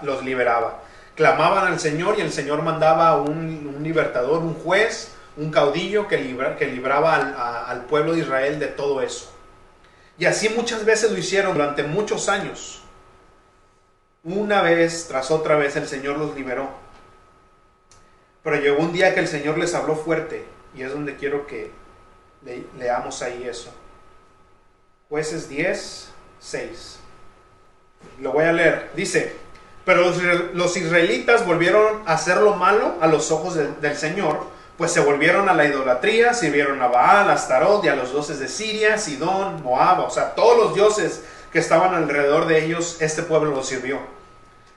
[0.02, 0.80] los liberaba.
[1.14, 6.36] Clamaban al Señor y el Señor mandaba un, un libertador, un juez, un caudillo que,
[6.58, 9.32] que libraba al pueblo de Israel de todo eso.
[10.16, 12.83] Y así muchas veces lo hicieron durante muchos años.
[14.24, 16.68] Una vez tras otra vez el Señor los liberó.
[18.42, 21.70] Pero llegó un día que el Señor les habló fuerte y es donde quiero que
[22.78, 23.72] leamos ahí eso.
[25.08, 26.10] Jueces 10,
[26.40, 26.98] 6.
[28.20, 28.90] Lo voy a leer.
[28.96, 29.34] Dice,
[29.84, 30.10] pero
[30.52, 35.48] los, israelitas volvieron a hacer lo malo a los ojos del Señor pues se volvieron
[35.48, 39.62] a la idolatría, sirvieron a Baal, a Astarot y a los dioses de Siria, Sidón,
[39.62, 41.22] Moab, o sea, todos los dioses
[41.54, 44.00] que estaban alrededor de ellos, este pueblo los sirvió.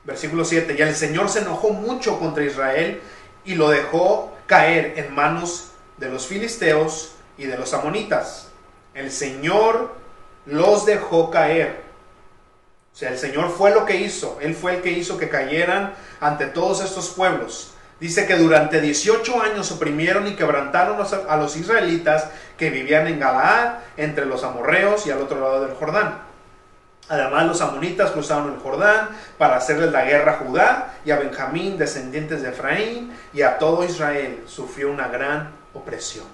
[0.03, 3.01] Versículo 7, y el Señor se enojó mucho contra Israel
[3.43, 8.49] y lo dejó caer en manos de los filisteos y de los amonitas.
[8.93, 9.95] El Señor
[10.45, 11.81] los dejó caer.
[12.93, 14.37] O sea, el Señor fue lo que hizo.
[14.39, 17.73] Él fue el que hizo que cayeran ante todos estos pueblos.
[17.99, 23.79] Dice que durante 18 años oprimieron y quebrantaron a los israelitas que vivían en Galaad,
[23.97, 26.26] entre los amorreos y al otro lado del Jordán.
[27.09, 31.77] Además, los amonitas cruzaron el Jordán para hacerles la guerra a Judá y a Benjamín,
[31.77, 36.25] descendientes de Efraín, y a todo Israel sufrió una gran opresión.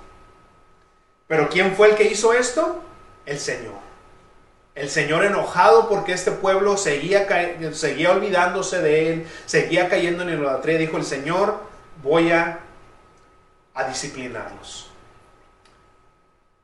[1.28, 2.82] Pero ¿quién fue el que hizo esto?
[3.26, 3.76] El Señor.
[4.76, 7.28] El Señor enojado porque este pueblo seguía,
[7.74, 11.60] seguía olvidándose de él, seguía cayendo en idolatría, dijo el Señor,
[12.02, 12.60] voy a,
[13.76, 14.90] a disciplinarlos.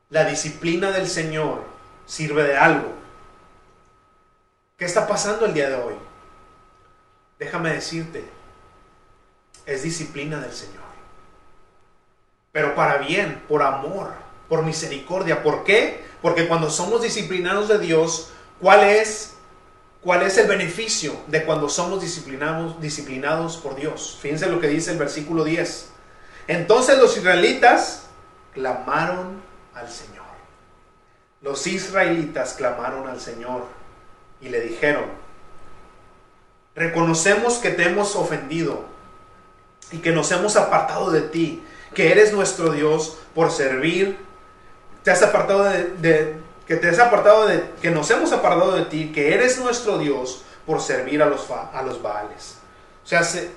[0.08, 1.62] La disciplina del Señor
[2.04, 2.99] sirve de algo.
[4.80, 5.92] ¿Qué está pasando el día de hoy?
[7.38, 8.24] Déjame decirte,
[9.66, 10.80] es disciplina del Señor.
[12.50, 14.14] Pero para bien, por amor,
[14.48, 15.42] por misericordia.
[15.42, 16.02] ¿Por qué?
[16.22, 19.34] Porque cuando somos disciplinados de Dios, ¿cuál es,
[20.00, 24.18] cuál es el beneficio de cuando somos disciplinados, disciplinados por Dios?
[24.22, 25.90] Fíjense lo que dice el versículo 10.
[26.46, 28.06] Entonces los israelitas
[28.54, 29.42] clamaron
[29.74, 30.24] al Señor.
[31.42, 33.79] Los israelitas clamaron al Señor
[34.40, 35.04] y le dijeron,
[36.74, 38.84] reconocemos que te hemos ofendido
[39.92, 41.62] y que nos hemos apartado de ti
[41.94, 44.18] que eres nuestro Dios por servir.
[45.02, 46.36] Te has apartado de,
[46.66, 50.42] que te has apartado de que nos hemos apartado de ti, que eres nuestro Dios
[50.66, 52.58] por servir a los a los Baales.
[53.04, 53.50] O sea, se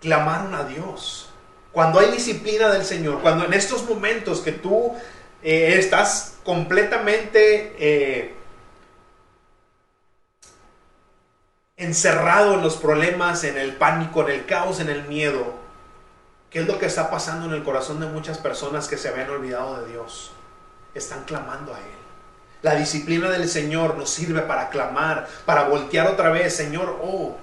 [0.00, 1.30] clamaron a Dios.
[1.72, 4.94] Cuando hay disciplina del Señor, cuando en estos momentos que tú
[5.42, 8.34] eh, estás completamente eh,
[11.78, 15.54] encerrado en los problemas, en el pánico, en el caos, en el miedo,
[16.50, 19.30] ¿qué es lo que está pasando en el corazón de muchas personas que se habían
[19.30, 20.32] olvidado de Dios?
[20.94, 21.98] Están clamando a Él.
[22.62, 27.36] La disciplina del Señor nos sirve para clamar, para voltear otra vez, Señor, oh,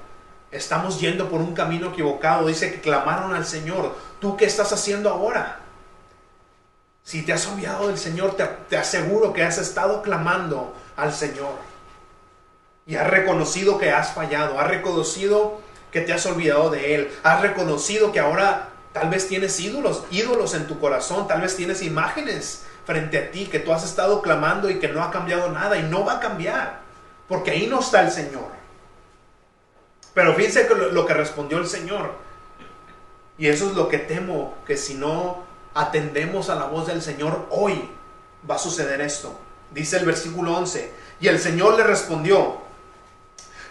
[0.51, 2.47] estamos yendo por un camino equivocado.
[2.47, 3.95] Dice que clamaron al Señor.
[4.19, 5.59] ¿Tú qué estás haciendo ahora?
[7.03, 11.53] Si te has olvidado del Señor, te, aseguro que has estado clamando al Señor.
[12.88, 15.59] Y has reconocido que has fallado, has reconocido
[15.91, 20.53] que te has olvidado de Él, has reconocido que ahora tal vez tienes ídolos, ídolos
[20.53, 24.69] en tu corazón, tal vez tienes imágenes frente a ti que tú has estado clamando
[24.69, 26.81] y que no ha cambiado nada y no va a cambiar,
[27.27, 28.49] porque ahí no está el Señor.
[30.13, 32.13] Pero fíjense lo, que respondió el Señor.
[33.38, 37.47] Y eso es lo que temo, que si no atendemos a la voz del Señor,
[37.49, 37.89] hoy
[38.49, 39.38] va a suceder esto.
[39.71, 42.64] Dice el versículo 11, y el Señor le respondió,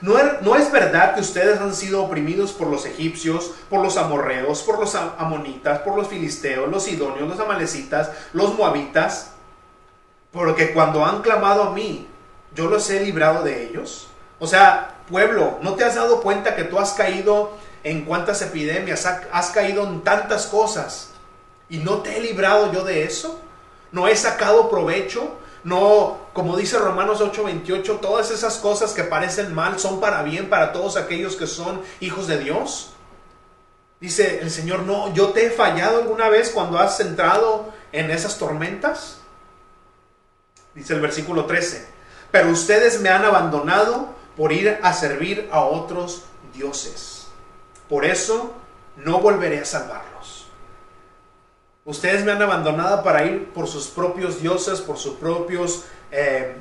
[0.01, 3.97] ¿No es, ¿No es verdad que ustedes han sido oprimidos por los egipcios, por los
[3.97, 9.33] amorreos, por los amonitas, por los filisteos, los sidonios, los amalecitas, los moabitas?
[10.33, 12.09] Porque cuando han clamado a mí,
[12.55, 14.09] yo los he librado de ellos.
[14.39, 19.07] O sea, pueblo, ¿no te has dado cuenta que tú has caído en cuántas epidemias,
[19.07, 21.11] has caído en tantas cosas?
[21.69, 23.41] ¿Y no te he librado yo de eso?
[23.93, 25.37] ¿No he sacado provecho?
[25.63, 30.73] No, como dice Romanos 8:28, todas esas cosas que parecen mal son para bien para
[30.73, 32.91] todos aquellos que son hijos de Dios.
[34.01, 38.37] Dice el Señor, no, yo te he fallado alguna vez cuando has entrado en esas
[38.37, 39.19] tormentas.
[40.75, 41.87] Dice el versículo 13,
[42.33, 47.29] pero ustedes me han abandonado por ir a servir a otros dioses.
[47.89, 48.53] Por eso
[48.97, 50.49] no volveré a salvarlos.
[51.85, 55.85] Ustedes me han abandonado para ir por sus propios dioses, por sus propios,
[56.15, 56.55] eh,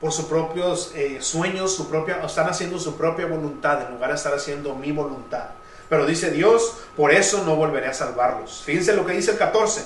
[0.00, 4.16] por sus propios eh, sueños, su propia, están haciendo su propia voluntad en lugar de
[4.16, 5.50] estar haciendo mi voluntad.
[5.88, 8.62] Pero dice Dios, por eso no volveré a salvarlos.
[8.64, 9.84] Fíjense lo que dice el 14.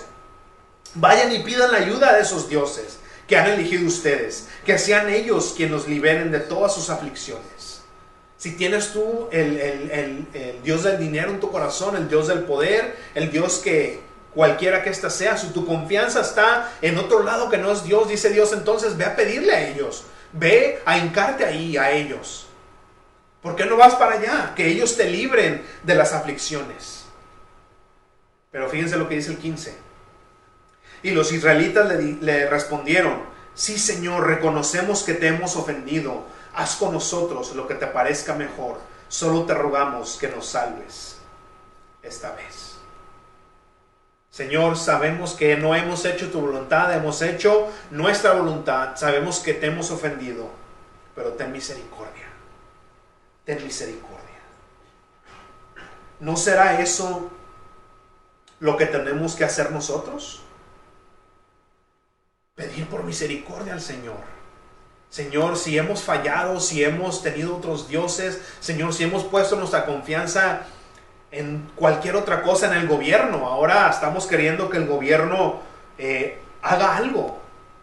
[0.94, 5.54] Vayan y pidan la ayuda de esos dioses que han elegido ustedes, que sean ellos
[5.56, 7.82] quienes los liberen de todas sus aflicciones.
[8.38, 12.96] Si tienes tú el, el Dios del dinero en tu corazón, el Dios del poder,
[13.14, 14.00] el Dios que,
[14.36, 18.06] cualquiera que ésta sea, si tu confianza está en otro lado que no es Dios,
[18.06, 22.46] dice Dios, entonces ve a pedirle a ellos, ve a hincarte ahí a ellos.
[23.40, 24.52] ¿Por qué no vas para allá?
[24.54, 27.06] Que ellos te libren de las aflicciones.
[28.52, 29.74] Pero fíjense lo que dice el 15.
[31.02, 33.22] Y los israelitas le, le respondieron,
[33.54, 38.80] sí Señor, reconocemos que te hemos ofendido, haz con nosotros lo que te parezca mejor,
[39.08, 41.16] solo te rogamos que nos salves
[42.02, 42.75] esta vez.
[44.36, 49.68] Señor, sabemos que no hemos hecho tu voluntad, hemos hecho nuestra voluntad, sabemos que te
[49.68, 50.50] hemos ofendido,
[51.14, 52.26] pero ten misericordia,
[53.46, 54.42] ten misericordia.
[56.20, 57.30] ¿No será eso
[58.60, 60.42] lo que tenemos que hacer nosotros?
[62.56, 64.20] Pedir por misericordia al Señor.
[65.08, 70.66] Señor, si hemos fallado, si hemos tenido otros dioses, Señor, si hemos puesto nuestra confianza
[71.30, 73.46] en cualquier otra cosa en el gobierno.
[73.46, 75.60] Ahora estamos queriendo que el gobierno
[75.98, 77.38] eh, haga algo.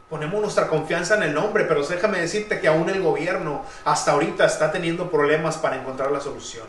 [0.10, 4.46] Ponemos nuestra confianza en el nombre, pero déjame decirte que aún el gobierno hasta ahorita
[4.46, 6.68] está teniendo problemas para encontrar la solución.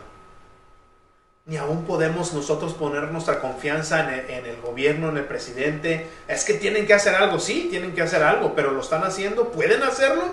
[1.45, 6.07] Ni aún podemos nosotros poner nuestra confianza el, en el gobierno, en el presidente.
[6.27, 9.49] Es que tienen que hacer algo, sí, tienen que hacer algo, pero lo están haciendo,
[9.51, 10.23] pueden hacerlo.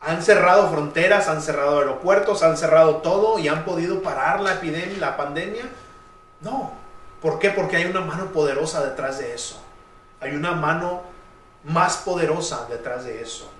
[0.00, 4.98] Han cerrado fronteras, han cerrado aeropuertos, han cerrado todo y han podido parar la epidemia,
[4.98, 5.64] la pandemia.
[6.40, 6.72] No.
[7.20, 7.50] ¿Por qué?
[7.50, 9.60] Porque hay una mano poderosa detrás de eso.
[10.20, 11.02] Hay una mano
[11.64, 13.50] más poderosa detrás de eso.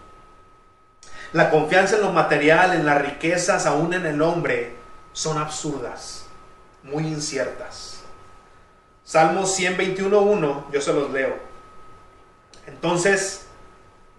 [1.33, 4.77] La confianza en lo material, en las riquezas, aún en el hombre,
[5.13, 6.27] son absurdas,
[6.85, 8.01] muy inciertas.
[9.05, 11.37] Salmos 121.1, yo se los leo.
[12.67, 13.48] Entonces,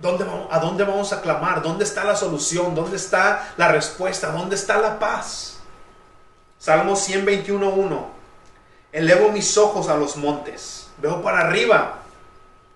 [0.01, 1.61] ¿A dónde vamos a clamar?
[1.61, 2.73] ¿Dónde está la solución?
[2.73, 4.31] ¿Dónde está la respuesta?
[4.31, 5.57] ¿Dónde está la paz?
[6.57, 8.05] Salmo 121.1.
[8.93, 10.87] Elevo mis ojos a los montes.
[10.97, 11.99] Veo para arriba.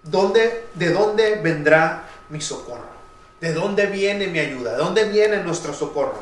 [0.04, 2.92] ¿Dónde, ¿De dónde vendrá mi socorro?
[3.40, 4.74] ¿De dónde viene mi ayuda?
[4.74, 6.20] ¿De dónde viene nuestro socorro?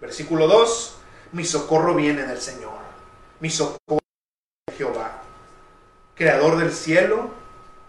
[0.00, 0.94] Versículo 2.
[1.32, 2.78] Mi socorro viene del Señor.
[3.40, 3.98] Mi socorro
[4.66, 5.22] de Jehová,
[6.14, 7.30] creador del cielo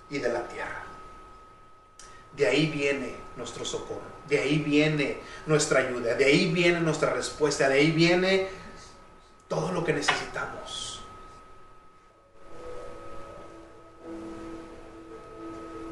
[0.09, 0.72] y de la tierra.
[2.37, 7.69] De ahí viene nuestro socorro, de ahí viene nuestra ayuda, de ahí viene nuestra respuesta,
[7.69, 8.47] de ahí viene
[9.47, 11.01] todo lo que necesitamos.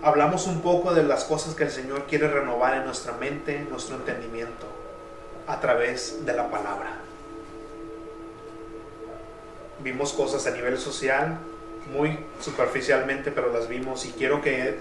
[0.03, 3.69] Hablamos un poco de las cosas que el Señor quiere renovar en nuestra mente, en
[3.69, 4.65] nuestro entendimiento,
[5.45, 6.97] a través de la palabra.
[9.83, 11.37] Vimos cosas a nivel social,
[11.93, 14.79] muy superficialmente, pero las vimos y quiero que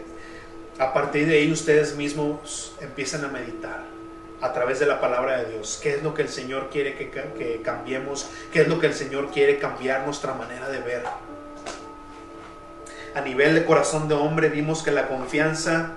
[0.78, 3.84] a partir de ahí ustedes mismos empiecen a meditar
[4.40, 5.78] a través de la palabra de Dios.
[5.82, 8.28] ¿Qué es lo que el Señor quiere que, que, cambiemos?
[8.52, 11.02] ¿Qué es lo que el Señor quiere cambiar nuestra manera de ver?
[13.14, 15.92] A nivel de corazón de hombre vimos que la confianza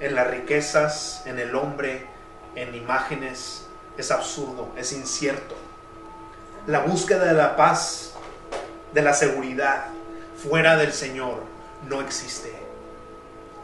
[0.00, 2.06] en las riquezas, en el hombre,
[2.54, 3.66] en imágenes,
[3.96, 5.56] es absurdo, es incierto.
[6.66, 8.12] La búsqueda de la paz,
[8.92, 9.86] de la seguridad,
[10.36, 11.42] fuera del Señor
[11.88, 12.52] no existe.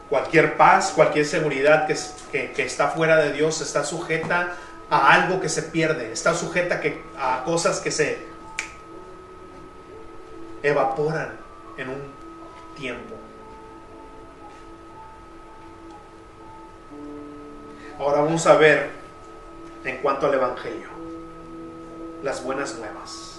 [0.09, 4.55] Cualquier paz, cualquier seguridad que, está fuera de Dios está sujeta
[4.89, 6.81] a algo que se pierde, está sujeta
[7.17, 8.19] a cosas que se
[10.61, 11.31] evaporan
[11.77, 12.01] en un
[12.75, 13.15] tiempo.
[17.99, 18.89] Ahora vamos a ver
[19.83, 20.89] en cuanto al Evangelio,
[22.23, 23.32] las buenas nuevas.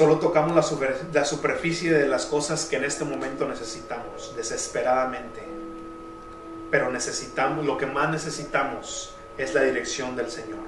[0.00, 0.56] Solo tocamos
[1.12, 5.42] la, superficie de las cosas que en este momento necesitamos, desesperadamente.
[6.70, 10.60] Pero necesitamos, lo que más necesitamos es la dirección del Señor.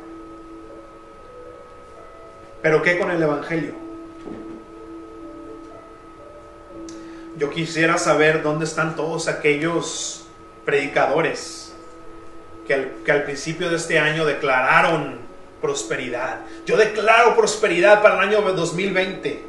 [2.60, 3.72] Pero ¿qué con el Evangelio?
[7.38, 10.26] Yo quisiera saber dónde están todos aquellos
[10.66, 11.72] predicadores
[12.66, 15.20] que que al principio de este año declararon
[15.62, 16.40] prosperidad.
[16.66, 19.46] Yo declaro prosperidad para el año 2020.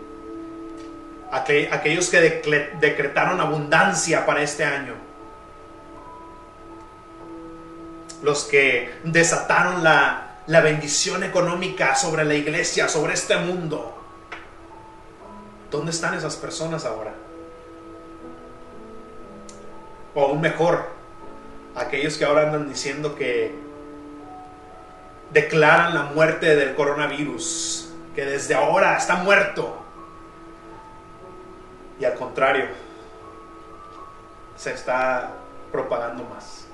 [1.31, 4.93] Aquellos que decretaron abundancia para este año.
[8.21, 13.97] Los que desataron la, la bendición económica sobre la iglesia, sobre este mundo.
[15.71, 17.13] ¿Dónde están esas personas ahora?
[20.13, 20.89] O aún mejor,
[21.75, 23.72] aquellos que ahora andan diciendo que
[25.33, 29.83] declaran la muerte del coronavirus, que desde ahora está muerto.
[31.99, 32.67] Y al contrario,
[34.55, 35.31] se está
[35.71, 36.67] propagando más.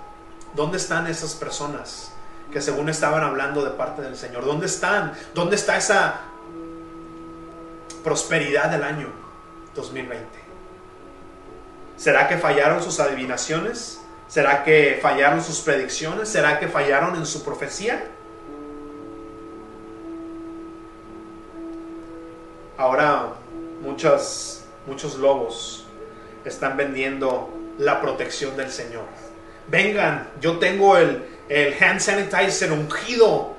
[0.54, 2.12] ¿Dónde están esas personas
[2.52, 4.46] que según estaban hablando de parte del Señor?
[4.46, 5.14] ¿Dónde están?
[5.34, 6.22] ¿Dónde está esa
[8.04, 9.10] prosperidad del año
[9.76, 10.28] 2020?
[11.96, 14.02] ¿Será que fallaron sus adivinaciones?
[14.28, 16.30] ¿Será que fallaron sus predicciones?
[16.30, 18.04] ¿Será que fallaron en su profecía?
[22.80, 23.34] Ahora
[23.82, 25.84] muchos, muchos lobos
[26.46, 29.04] están vendiendo la protección del Señor.
[29.68, 33.54] Vengan, yo tengo el, el hand sanitizer ungido.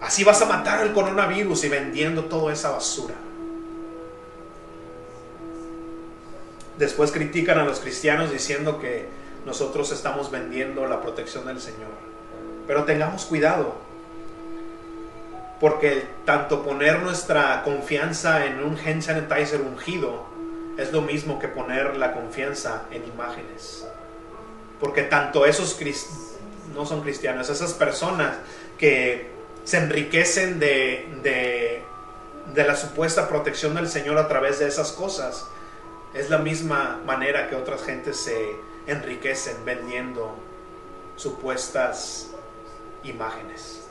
[0.00, 3.12] Así vas a matar el coronavirus y vendiendo toda esa basura.
[6.78, 9.06] Después critican a los cristianos diciendo que
[9.44, 11.92] nosotros estamos vendiendo la protección del Señor.
[12.66, 13.74] Pero tengamos cuidado
[15.60, 20.26] porque tanto poner nuestra confianza en un hand sanitizer ungido
[20.76, 23.86] es lo mismo que poner la confianza en imágenes.
[24.80, 25.78] Porque tanto esos
[26.74, 28.36] no son cristianos, esas personas
[28.78, 29.30] que
[29.64, 31.82] se enriquecen de, de,
[32.52, 35.46] de la supuesta protección del Señor a través de esas cosas,
[36.12, 40.34] es la misma manera que otras gentes se enriquecen vendiendo
[41.16, 42.30] supuestas
[43.04, 43.83] imágenes.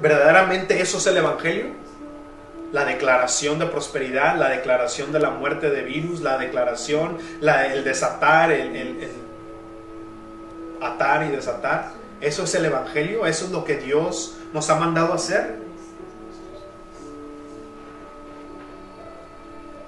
[0.00, 1.66] ¿Verdaderamente eso es el Evangelio?
[2.72, 8.50] La declaración de prosperidad, la declaración de la muerte de virus, la declaración, el desatar,
[8.50, 9.10] el,
[10.80, 11.92] atar y desatar.
[12.20, 13.26] ¿Eso es el Evangelio?
[13.26, 15.56] ¿Eso es lo que Dios nos ha mandado a hacer?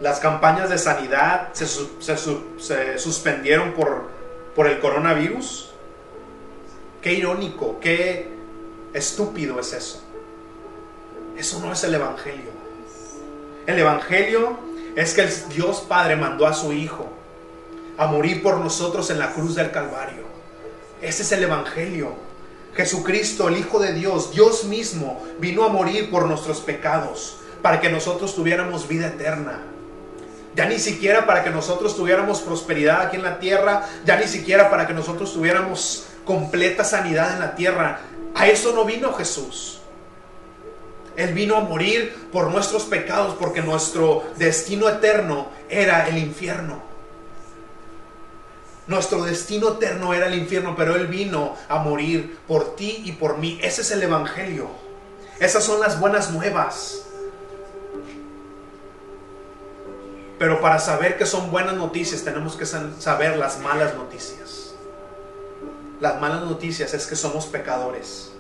[0.01, 4.09] Las campañas de sanidad se, se suspendieron por,
[4.55, 5.73] por el coronavirus.
[7.01, 8.29] Qué irónico, qué
[8.93, 10.02] estúpido es eso.
[11.37, 12.51] Eso no es el Evangelio.
[13.67, 14.59] El Evangelio
[14.97, 17.09] es que el Dios Padre mandó a su Hijo
[17.99, 20.25] a morir por nosotros en la cruz del Calvario.
[21.01, 22.15] Ese es el Evangelio.
[22.75, 27.91] Jesucristo, el Hijo de Dios, Dios mismo, vino a morir por nuestros pecados, para que
[27.91, 29.61] nosotros tuviéramos vida eterna.
[30.55, 34.71] Ya ni siquiera para que nosotros tuviéramos prosperidad aquí en la tierra, ya ni siquiera
[34.71, 38.01] para que nosotros tuviéramos completa sanidad en la tierra.
[38.35, 39.82] A eso no vino Jesús.
[41.17, 46.83] Él vino a morir por nuestros pecados porque nuestro destino eterno era el infierno.
[48.87, 53.39] Nuestro destino eterno era el infierno, pero Él vino a morir por ti y por
[53.39, 53.59] mí.
[53.63, 54.69] Ese es el Evangelio.
[55.39, 57.03] Esas son las buenas nuevas.
[60.39, 64.75] Pero para saber que son buenas noticias tenemos que saber las malas noticias.
[66.01, 68.32] Las malas noticias es que somos pecadores.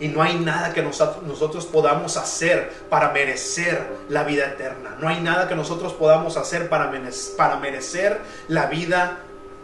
[0.00, 4.96] Y no hay nada que nosotros podamos hacer para merecer la vida eterna.
[4.98, 9.18] No hay nada que nosotros podamos hacer para merecer la vida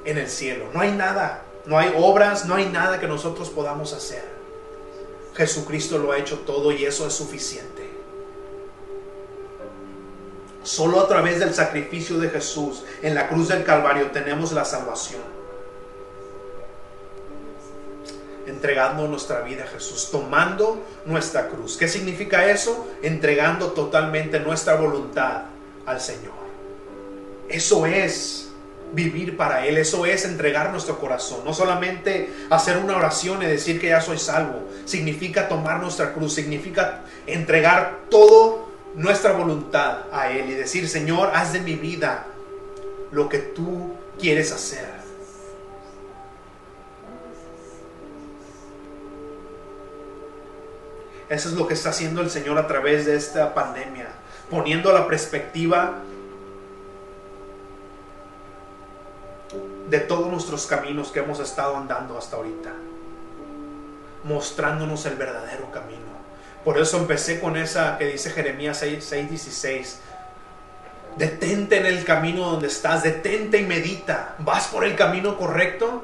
[0.04, 0.66] en el cielo.
[0.74, 1.42] No hay nada.
[1.64, 4.22] No hay obras, no hay nada que nosotros podamos hacer.
[5.34, 7.90] Jesucristo lo ha hecho todo y eso es suficiente.
[10.62, 15.35] Solo a través del sacrificio de Jesús en la cruz del Calvario tenemos la salvación.
[18.46, 21.76] Entregando nuestra vida a Jesús, tomando nuestra cruz.
[21.76, 22.86] ¿Qué significa eso?
[23.02, 25.42] Entregando totalmente nuestra voluntad
[25.84, 26.34] al Señor.
[27.48, 28.46] Eso es
[28.92, 31.40] vivir para Él, eso es entregar nuestro corazón.
[31.44, 36.34] No solamente hacer una oración y decir que ya soy salvo, significa tomar nuestra cruz,
[36.34, 42.26] significa entregar todo nuestra voluntad a Él y decir, Señor, haz de mi vida
[43.10, 44.95] lo que tú quieres hacer.
[51.28, 54.08] Eso es lo que está haciendo el Señor a través de esta pandemia,
[54.48, 55.98] poniendo la perspectiva
[59.88, 62.72] de todos nuestros caminos que hemos estado andando hasta ahorita,
[64.24, 66.16] mostrándonos el verdadero camino.
[66.64, 70.00] Por eso empecé con esa que dice Jeremías 6,
[71.16, 74.34] Detente en el camino donde estás, detente y medita.
[74.38, 76.02] ¿Vas por el camino correcto?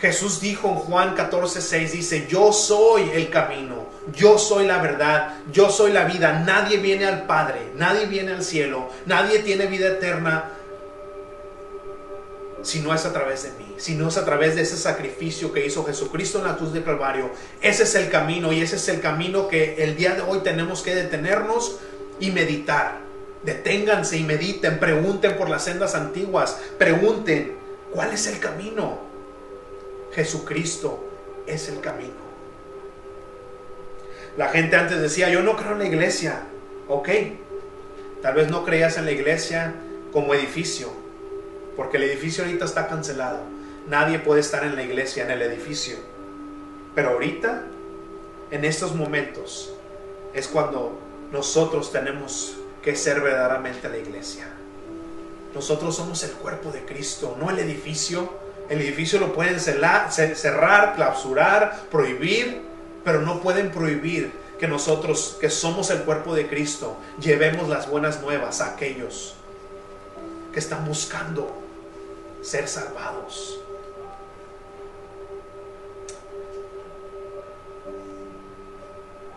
[0.00, 5.38] Jesús dijo en Juan 14, 6, dice, yo soy el camino, yo soy la verdad,
[5.52, 6.44] yo soy la vida.
[6.46, 10.52] Nadie viene al Padre, nadie viene al cielo, nadie tiene vida eterna
[12.62, 15.52] si no es a través de mí, si no es a través de ese sacrificio
[15.52, 17.30] que hizo Jesucristo en la cruz de Calvario.
[17.60, 20.82] Ese es el camino y ese es el camino que el día de hoy tenemos
[20.82, 21.78] que detenernos
[22.20, 23.00] y meditar.
[23.44, 27.56] Deténganse y mediten, pregunten por las sendas antiguas, pregunten,
[27.92, 29.07] ¿cuál es el camino?
[30.18, 30.98] Jesucristo
[31.46, 32.18] es el camino.
[34.36, 36.42] La gente antes decía, yo no creo en la iglesia.
[36.88, 37.08] Ok,
[38.20, 39.76] tal vez no creías en la iglesia
[40.12, 40.88] como edificio,
[41.76, 43.38] porque el edificio ahorita está cancelado.
[43.86, 45.98] Nadie puede estar en la iglesia, en el edificio.
[46.96, 47.62] Pero ahorita,
[48.50, 49.72] en estos momentos,
[50.34, 50.98] es cuando
[51.30, 54.48] nosotros tenemos que ser verdaderamente la iglesia.
[55.54, 58.47] Nosotros somos el cuerpo de Cristo, no el edificio.
[58.68, 62.62] El edificio lo pueden cerrar, clausurar, prohibir,
[63.04, 68.20] pero no pueden prohibir que nosotros, que somos el cuerpo de Cristo, llevemos las buenas
[68.20, 69.34] nuevas a aquellos
[70.52, 71.50] que están buscando
[72.42, 73.60] ser salvados.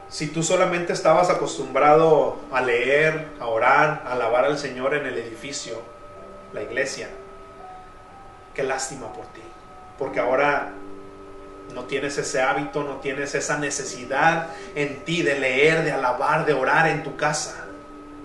[0.09, 5.17] Si tú solamente estabas acostumbrado a leer, a orar, a alabar al Señor en el
[5.17, 5.79] edificio,
[6.51, 7.07] la iglesia,
[8.53, 9.41] qué lástima por ti.
[9.97, 10.71] Porque ahora
[11.73, 16.53] no tienes ese hábito, no tienes esa necesidad en ti de leer, de alabar, de
[16.53, 17.65] orar en tu casa.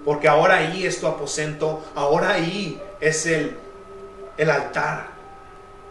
[0.05, 3.59] Porque ahora ahí es tu aposento, ahora ahí es el
[4.37, 5.07] el altar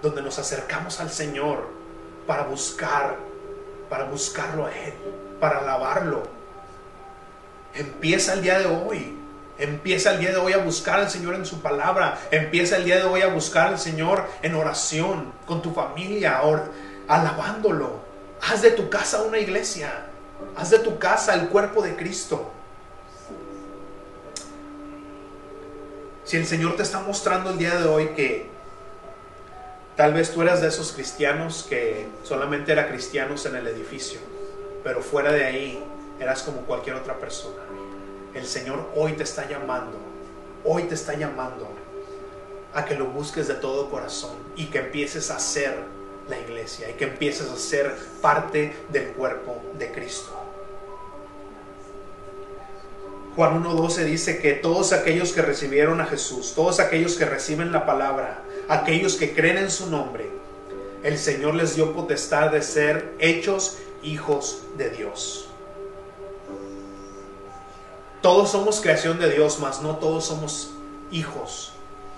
[0.01, 1.67] donde nos acercamos al Señor
[2.27, 3.17] para buscar,
[3.89, 4.93] para buscarlo a Él,
[5.39, 6.23] para alabarlo.
[7.73, 9.17] Empieza el día de hoy.
[9.57, 12.19] Empieza el día de hoy a buscar al Señor en su palabra.
[12.31, 16.41] Empieza el día de hoy a buscar al Señor en oración, con tu familia,
[17.07, 18.01] alabándolo.
[18.41, 20.07] Haz de tu casa una iglesia.
[20.57, 22.51] Haz de tu casa el cuerpo de Cristo.
[26.25, 28.49] Si el Señor te está mostrando el día de hoy que
[29.95, 34.19] tal vez tú eras de esos cristianos que solamente eran cristianos en el edificio,
[34.83, 35.83] pero fuera de ahí
[36.19, 37.61] eras como cualquier otra persona.
[38.35, 39.97] El Señor hoy te está llamando,
[40.65, 41.69] hoy te está llamando
[42.73, 45.73] a que lo busques de todo corazón y que empieces a ser
[46.27, 50.33] la iglesia y que empieces a ser parte del cuerpo de Cristo.
[53.37, 57.85] Juan 1.12 dice que todos aquellos que recibieron a Jesús, todos aquellos que reciben la
[57.85, 60.29] palabra, aquellos que creen en su nombre,
[61.03, 65.44] el Señor les dio potestad de ser hechos hijos de Dios.
[68.25, 70.71] Todos somos creación de Dios, mas no todos somos
[71.11, 71.73] hijos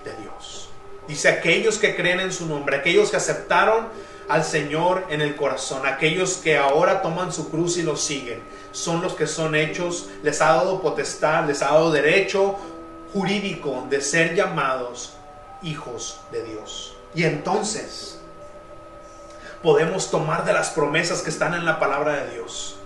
[0.06, 0.70] de Dios.
[1.06, 3.88] Dice aquellos que creen en su nombre, aquellos que aceptaron
[4.26, 8.42] al Señor en el corazón, aquellos que ahora toman su cruz y lo siguen,
[8.72, 12.56] son los que son hechos, les ha dado potestad, les ha dado derecho
[13.12, 15.12] jurídico de ser llamados
[15.60, 16.96] hijos de Dios.
[17.14, 18.18] Y entonces
[19.62, 22.77] podemos tomar de las promesas que están en la palabra de Dios.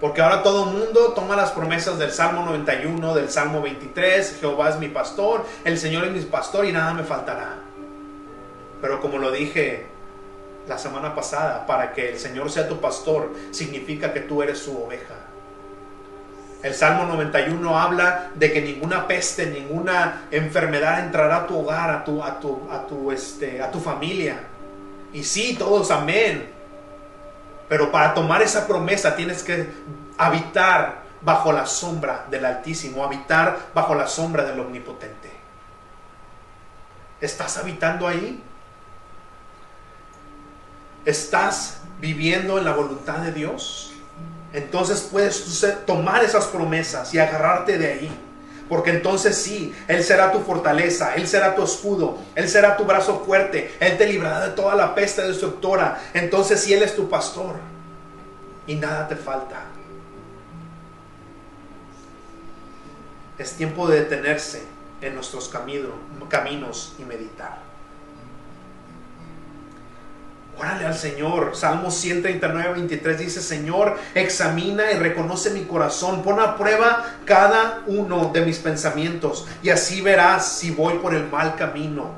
[0.00, 4.70] Porque ahora todo el mundo toma las promesas del Salmo 91, del Salmo 23, Jehová
[4.70, 7.56] es mi pastor, el Señor es mi pastor y nada me faltará.
[8.80, 9.86] Pero como lo dije
[10.68, 14.84] la semana pasada, para que el Señor sea tu pastor, significa que tú eres su
[14.84, 15.14] oveja.
[16.62, 22.04] El Salmo 91 habla de que ninguna peste, ninguna enfermedad entrará a tu hogar, a
[22.04, 24.40] tu, a tu, a tu, este, a tu familia.
[25.12, 26.57] Y sí, todos amén.
[27.68, 29.70] Pero para tomar esa promesa tienes que
[30.16, 35.30] habitar bajo la sombra del Altísimo, habitar bajo la sombra del Omnipotente.
[37.20, 38.42] ¿Estás habitando ahí?
[41.04, 43.92] ¿Estás viviendo en la voluntad de Dios?
[44.52, 48.24] Entonces puedes tomar esas promesas y agarrarte de ahí.
[48.68, 53.22] Porque entonces sí, Él será tu fortaleza, Él será tu escudo, Él será tu brazo
[53.24, 56.00] fuerte, Él te librará de toda la peste destructora.
[56.14, 57.56] Entonces sí, Él es tu pastor
[58.66, 59.62] y nada te falta.
[63.38, 64.62] Es tiempo de detenerse
[65.00, 65.92] en nuestros caminos,
[66.28, 67.67] caminos y meditar.
[70.58, 71.54] Órale al Señor.
[71.54, 76.22] Salmo 139, 23 dice, Señor, examina y reconoce mi corazón.
[76.22, 81.28] Pon a prueba cada uno de mis pensamientos y así verás si voy por el
[81.28, 82.10] mal camino.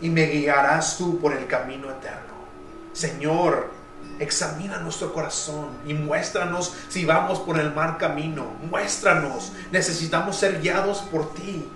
[0.00, 2.32] Y me guiarás tú por el camino eterno.
[2.94, 3.70] Señor,
[4.18, 8.46] examina nuestro corazón y muéstranos si vamos por el mal camino.
[8.70, 9.52] Muéstranos.
[9.70, 11.68] Necesitamos ser guiados por ti.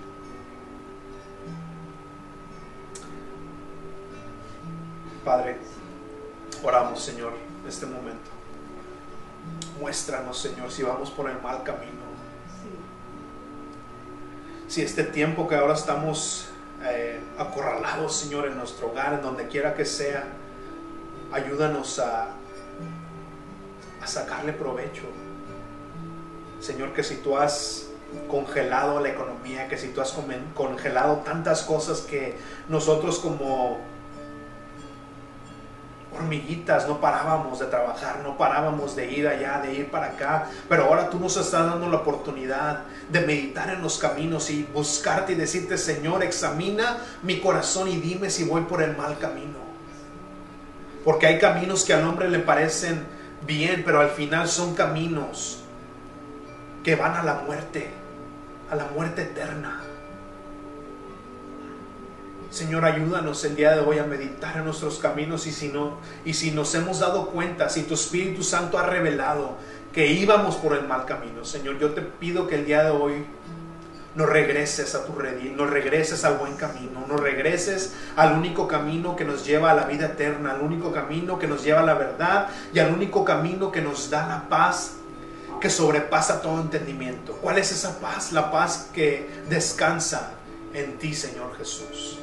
[5.26, 5.56] Padre,
[6.62, 8.30] oramos, Señor, en este momento.
[9.80, 12.06] Muéstranos, Señor, si vamos por el mal camino.
[14.68, 16.46] Si este tiempo que ahora estamos
[16.84, 20.28] eh, acorralados, Señor, en nuestro hogar, en donde quiera que sea,
[21.32, 22.28] ayúdanos a,
[24.00, 25.06] a sacarle provecho.
[26.60, 27.88] Señor, que si tú has
[28.30, 30.16] congelado la economía, que si tú has
[30.54, 32.36] congelado tantas cosas que
[32.68, 33.95] nosotros como
[36.16, 40.84] hormiguitas, no parábamos de trabajar, no parábamos de ir allá, de ir para acá, pero
[40.84, 45.36] ahora tú nos estás dando la oportunidad de meditar en los caminos y buscarte y
[45.36, 49.58] decirte, Señor, examina mi corazón y dime si voy por el mal camino.
[51.04, 53.06] Porque hay caminos que al hombre le parecen
[53.46, 55.62] bien, pero al final son caminos
[56.82, 57.90] que van a la muerte,
[58.70, 59.85] a la muerte eterna.
[62.50, 66.34] Señor, ayúdanos el día de hoy a meditar en nuestros caminos y si no, y
[66.34, 69.56] si nos hemos dado cuenta, si tu Espíritu Santo ha revelado
[69.92, 73.26] que íbamos por el mal camino, Señor, yo te pido que el día de hoy
[74.14, 79.16] nos regreses a tu redil, nos regreses al buen camino, nos regreses al único camino
[79.16, 81.94] que nos lleva a la vida eterna, al único camino que nos lleva a la
[81.94, 84.94] verdad y al único camino que nos da la paz
[85.60, 87.32] que sobrepasa todo entendimiento.
[87.42, 88.32] ¿Cuál es esa paz?
[88.32, 90.32] La paz que descansa
[90.72, 92.18] en ti, Señor Jesús.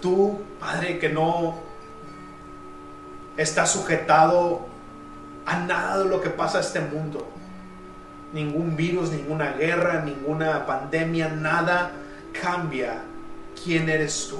[0.00, 1.58] Tú, Padre, que no
[3.36, 4.66] estás sujetado
[5.46, 7.28] a nada de lo que pasa en este mundo.
[8.32, 11.92] Ningún virus, ninguna guerra, ninguna pandemia, nada
[12.40, 13.02] cambia
[13.62, 14.38] quién eres tú.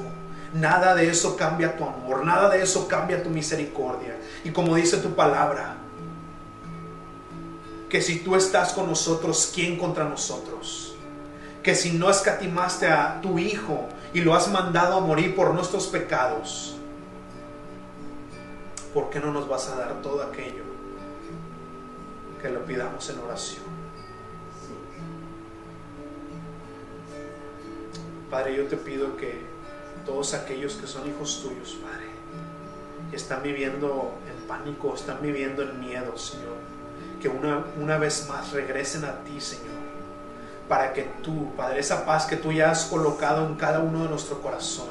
[0.52, 4.16] Nada de eso cambia tu amor, nada de eso cambia tu misericordia.
[4.44, 5.76] Y como dice tu palabra,
[7.88, 10.94] que si tú estás con nosotros, ¿quién contra nosotros?
[11.62, 15.86] Que si no escatimaste a tu Hijo y lo has mandado a morir por nuestros
[15.86, 16.76] pecados,
[18.92, 20.64] ¿por qué no nos vas a dar todo aquello
[22.42, 23.70] que lo pidamos en oración?
[28.30, 29.40] Padre, yo te pido que
[30.06, 32.06] todos aquellos que son hijos tuyos, Padre,
[33.10, 36.56] que están viviendo en pánico, están viviendo en miedo, Señor,
[37.20, 39.89] que una, una vez más regresen a ti, Señor
[40.70, 44.08] para que tú, Padre, esa paz que tú ya has colocado en cada uno de
[44.08, 44.86] nuestro corazón,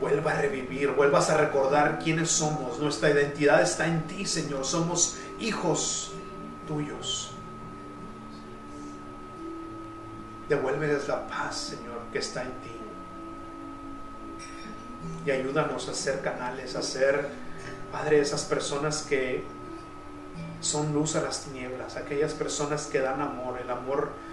[0.00, 2.78] vuelva a revivir, vuelvas a recordar quiénes somos.
[2.78, 4.64] Nuestra identidad está en ti, Señor.
[4.64, 6.12] Somos hijos
[6.66, 7.32] tuyos.
[10.48, 12.80] Devuélveles la paz, Señor, que está en ti.
[15.26, 17.28] Y ayúdanos a ser canales, a ser,
[17.92, 19.44] Padre, esas personas que
[20.62, 24.29] son luz a las tinieblas, aquellas personas que dan amor, el amor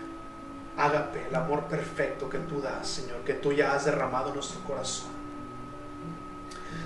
[0.78, 4.62] ágape, el amor perfecto que tú das, Señor, que tú ya has derramado en nuestro
[4.62, 5.10] corazón.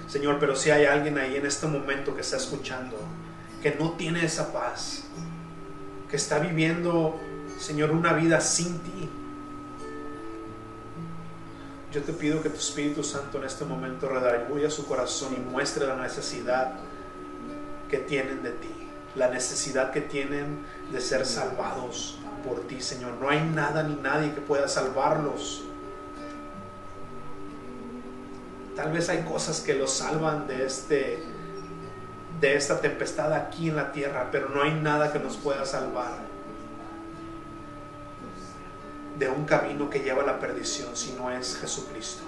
[0.08, 2.98] Señor, pero si hay alguien ahí en este momento que está escuchando,
[3.62, 5.04] que no tiene esa paz,
[6.10, 7.20] que está viviendo,
[7.60, 9.10] Señor, una vida sin ti,
[11.92, 15.86] yo te pido que tu Espíritu Santo en este momento redarguya su corazón y muestre
[15.86, 16.76] la necesidad
[17.89, 18.74] que tienen de ti,
[19.16, 23.14] la necesidad que tienen de ser salvados por ti, Señor.
[23.20, 25.64] No hay nada ni nadie que pueda salvarlos.
[28.76, 31.24] Tal vez hay cosas que los salvan de este
[32.39, 36.18] de esta tempestad aquí en la tierra, pero no hay nada que nos pueda salvar
[39.20, 42.24] de un camino que lleva a la perdición si no es Jesucristo.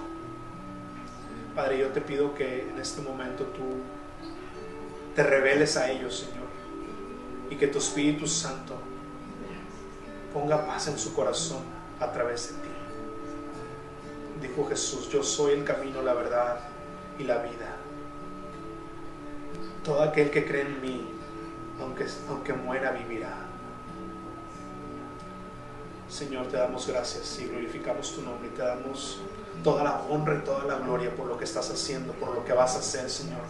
[1.55, 3.64] Padre, yo te pido que en este momento tú
[5.16, 6.47] te reveles a ellos, Señor,
[7.49, 8.76] y que tu Espíritu Santo
[10.34, 11.59] ponga paz en su corazón
[11.99, 12.69] a través de ti.
[14.41, 16.59] Dijo Jesús, yo soy el camino, la verdad
[17.17, 17.77] y la vida.
[19.84, 21.09] Todo aquel que cree en mí,
[21.79, 23.34] aunque, aunque muera, vivirá.
[26.09, 29.19] Señor, te damos gracias y glorificamos tu nombre y te damos
[29.63, 32.53] toda la honra y toda la gloria por lo que estás haciendo, por lo que
[32.53, 33.41] vas a hacer, Señor.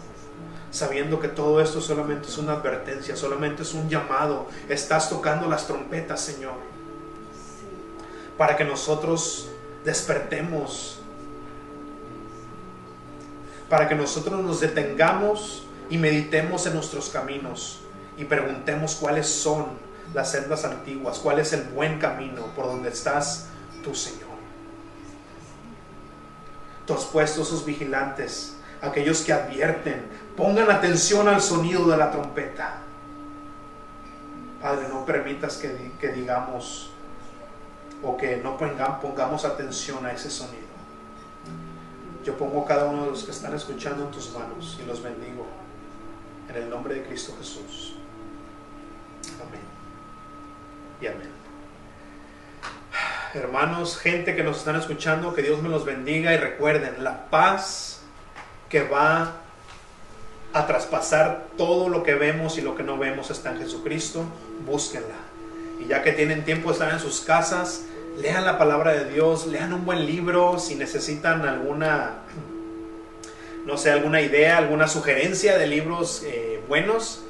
[0.71, 4.47] Sabiendo que todo esto solamente es una advertencia, solamente es un llamado.
[4.69, 6.72] Estás tocando las trompetas, Señor.
[8.37, 9.49] Para que nosotros
[9.83, 10.99] despertemos.
[13.69, 17.79] Para que nosotros nos detengamos y meditemos en nuestros caminos
[18.17, 19.65] y preguntemos cuáles son
[20.13, 23.47] las sendas antiguas, cuál es el buen camino por donde estás
[23.83, 24.33] tú, Señor.
[26.85, 30.05] Tú has puesto vigilantes, aquellos que advierten,
[30.35, 32.77] pongan atención al sonido de la trompeta.
[34.61, 36.92] Padre, no permitas que digamos
[38.03, 40.63] o que no pongamos atención a ese sonido.
[42.23, 45.45] Yo pongo cada uno de los que están escuchando en tus manos y los bendigo
[46.49, 47.95] en el nombre de Cristo Jesús.
[49.45, 49.73] Amén
[51.07, 51.29] amén.
[53.33, 58.01] Hermanos, gente que nos están escuchando, que Dios me los bendiga y recuerden, la paz
[58.69, 59.33] que va
[60.53, 64.23] a traspasar todo lo que vemos y lo que no vemos está en Jesucristo,
[64.65, 65.15] búsquenla.
[65.79, 67.85] Y ya que tienen tiempo de estar en sus casas,
[68.17, 72.23] lean la palabra de Dios, lean un buen libro, si necesitan alguna,
[73.65, 77.23] no sé, alguna idea, alguna sugerencia de libros eh, buenos,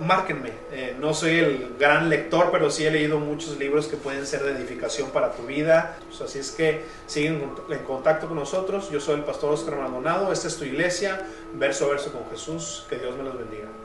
[0.00, 0.50] márquenme.
[0.72, 4.42] Eh, no soy el gran lector, pero sí he leído muchos libros que pueden ser
[4.42, 5.98] de edificación para tu vida.
[6.08, 8.90] Pues así es que siguen en contacto con nosotros.
[8.90, 10.32] Yo soy el pastor Oscar Maldonado.
[10.32, 12.86] Esta es tu iglesia, verso a verso con Jesús.
[12.88, 13.68] Que Dios me los bendiga.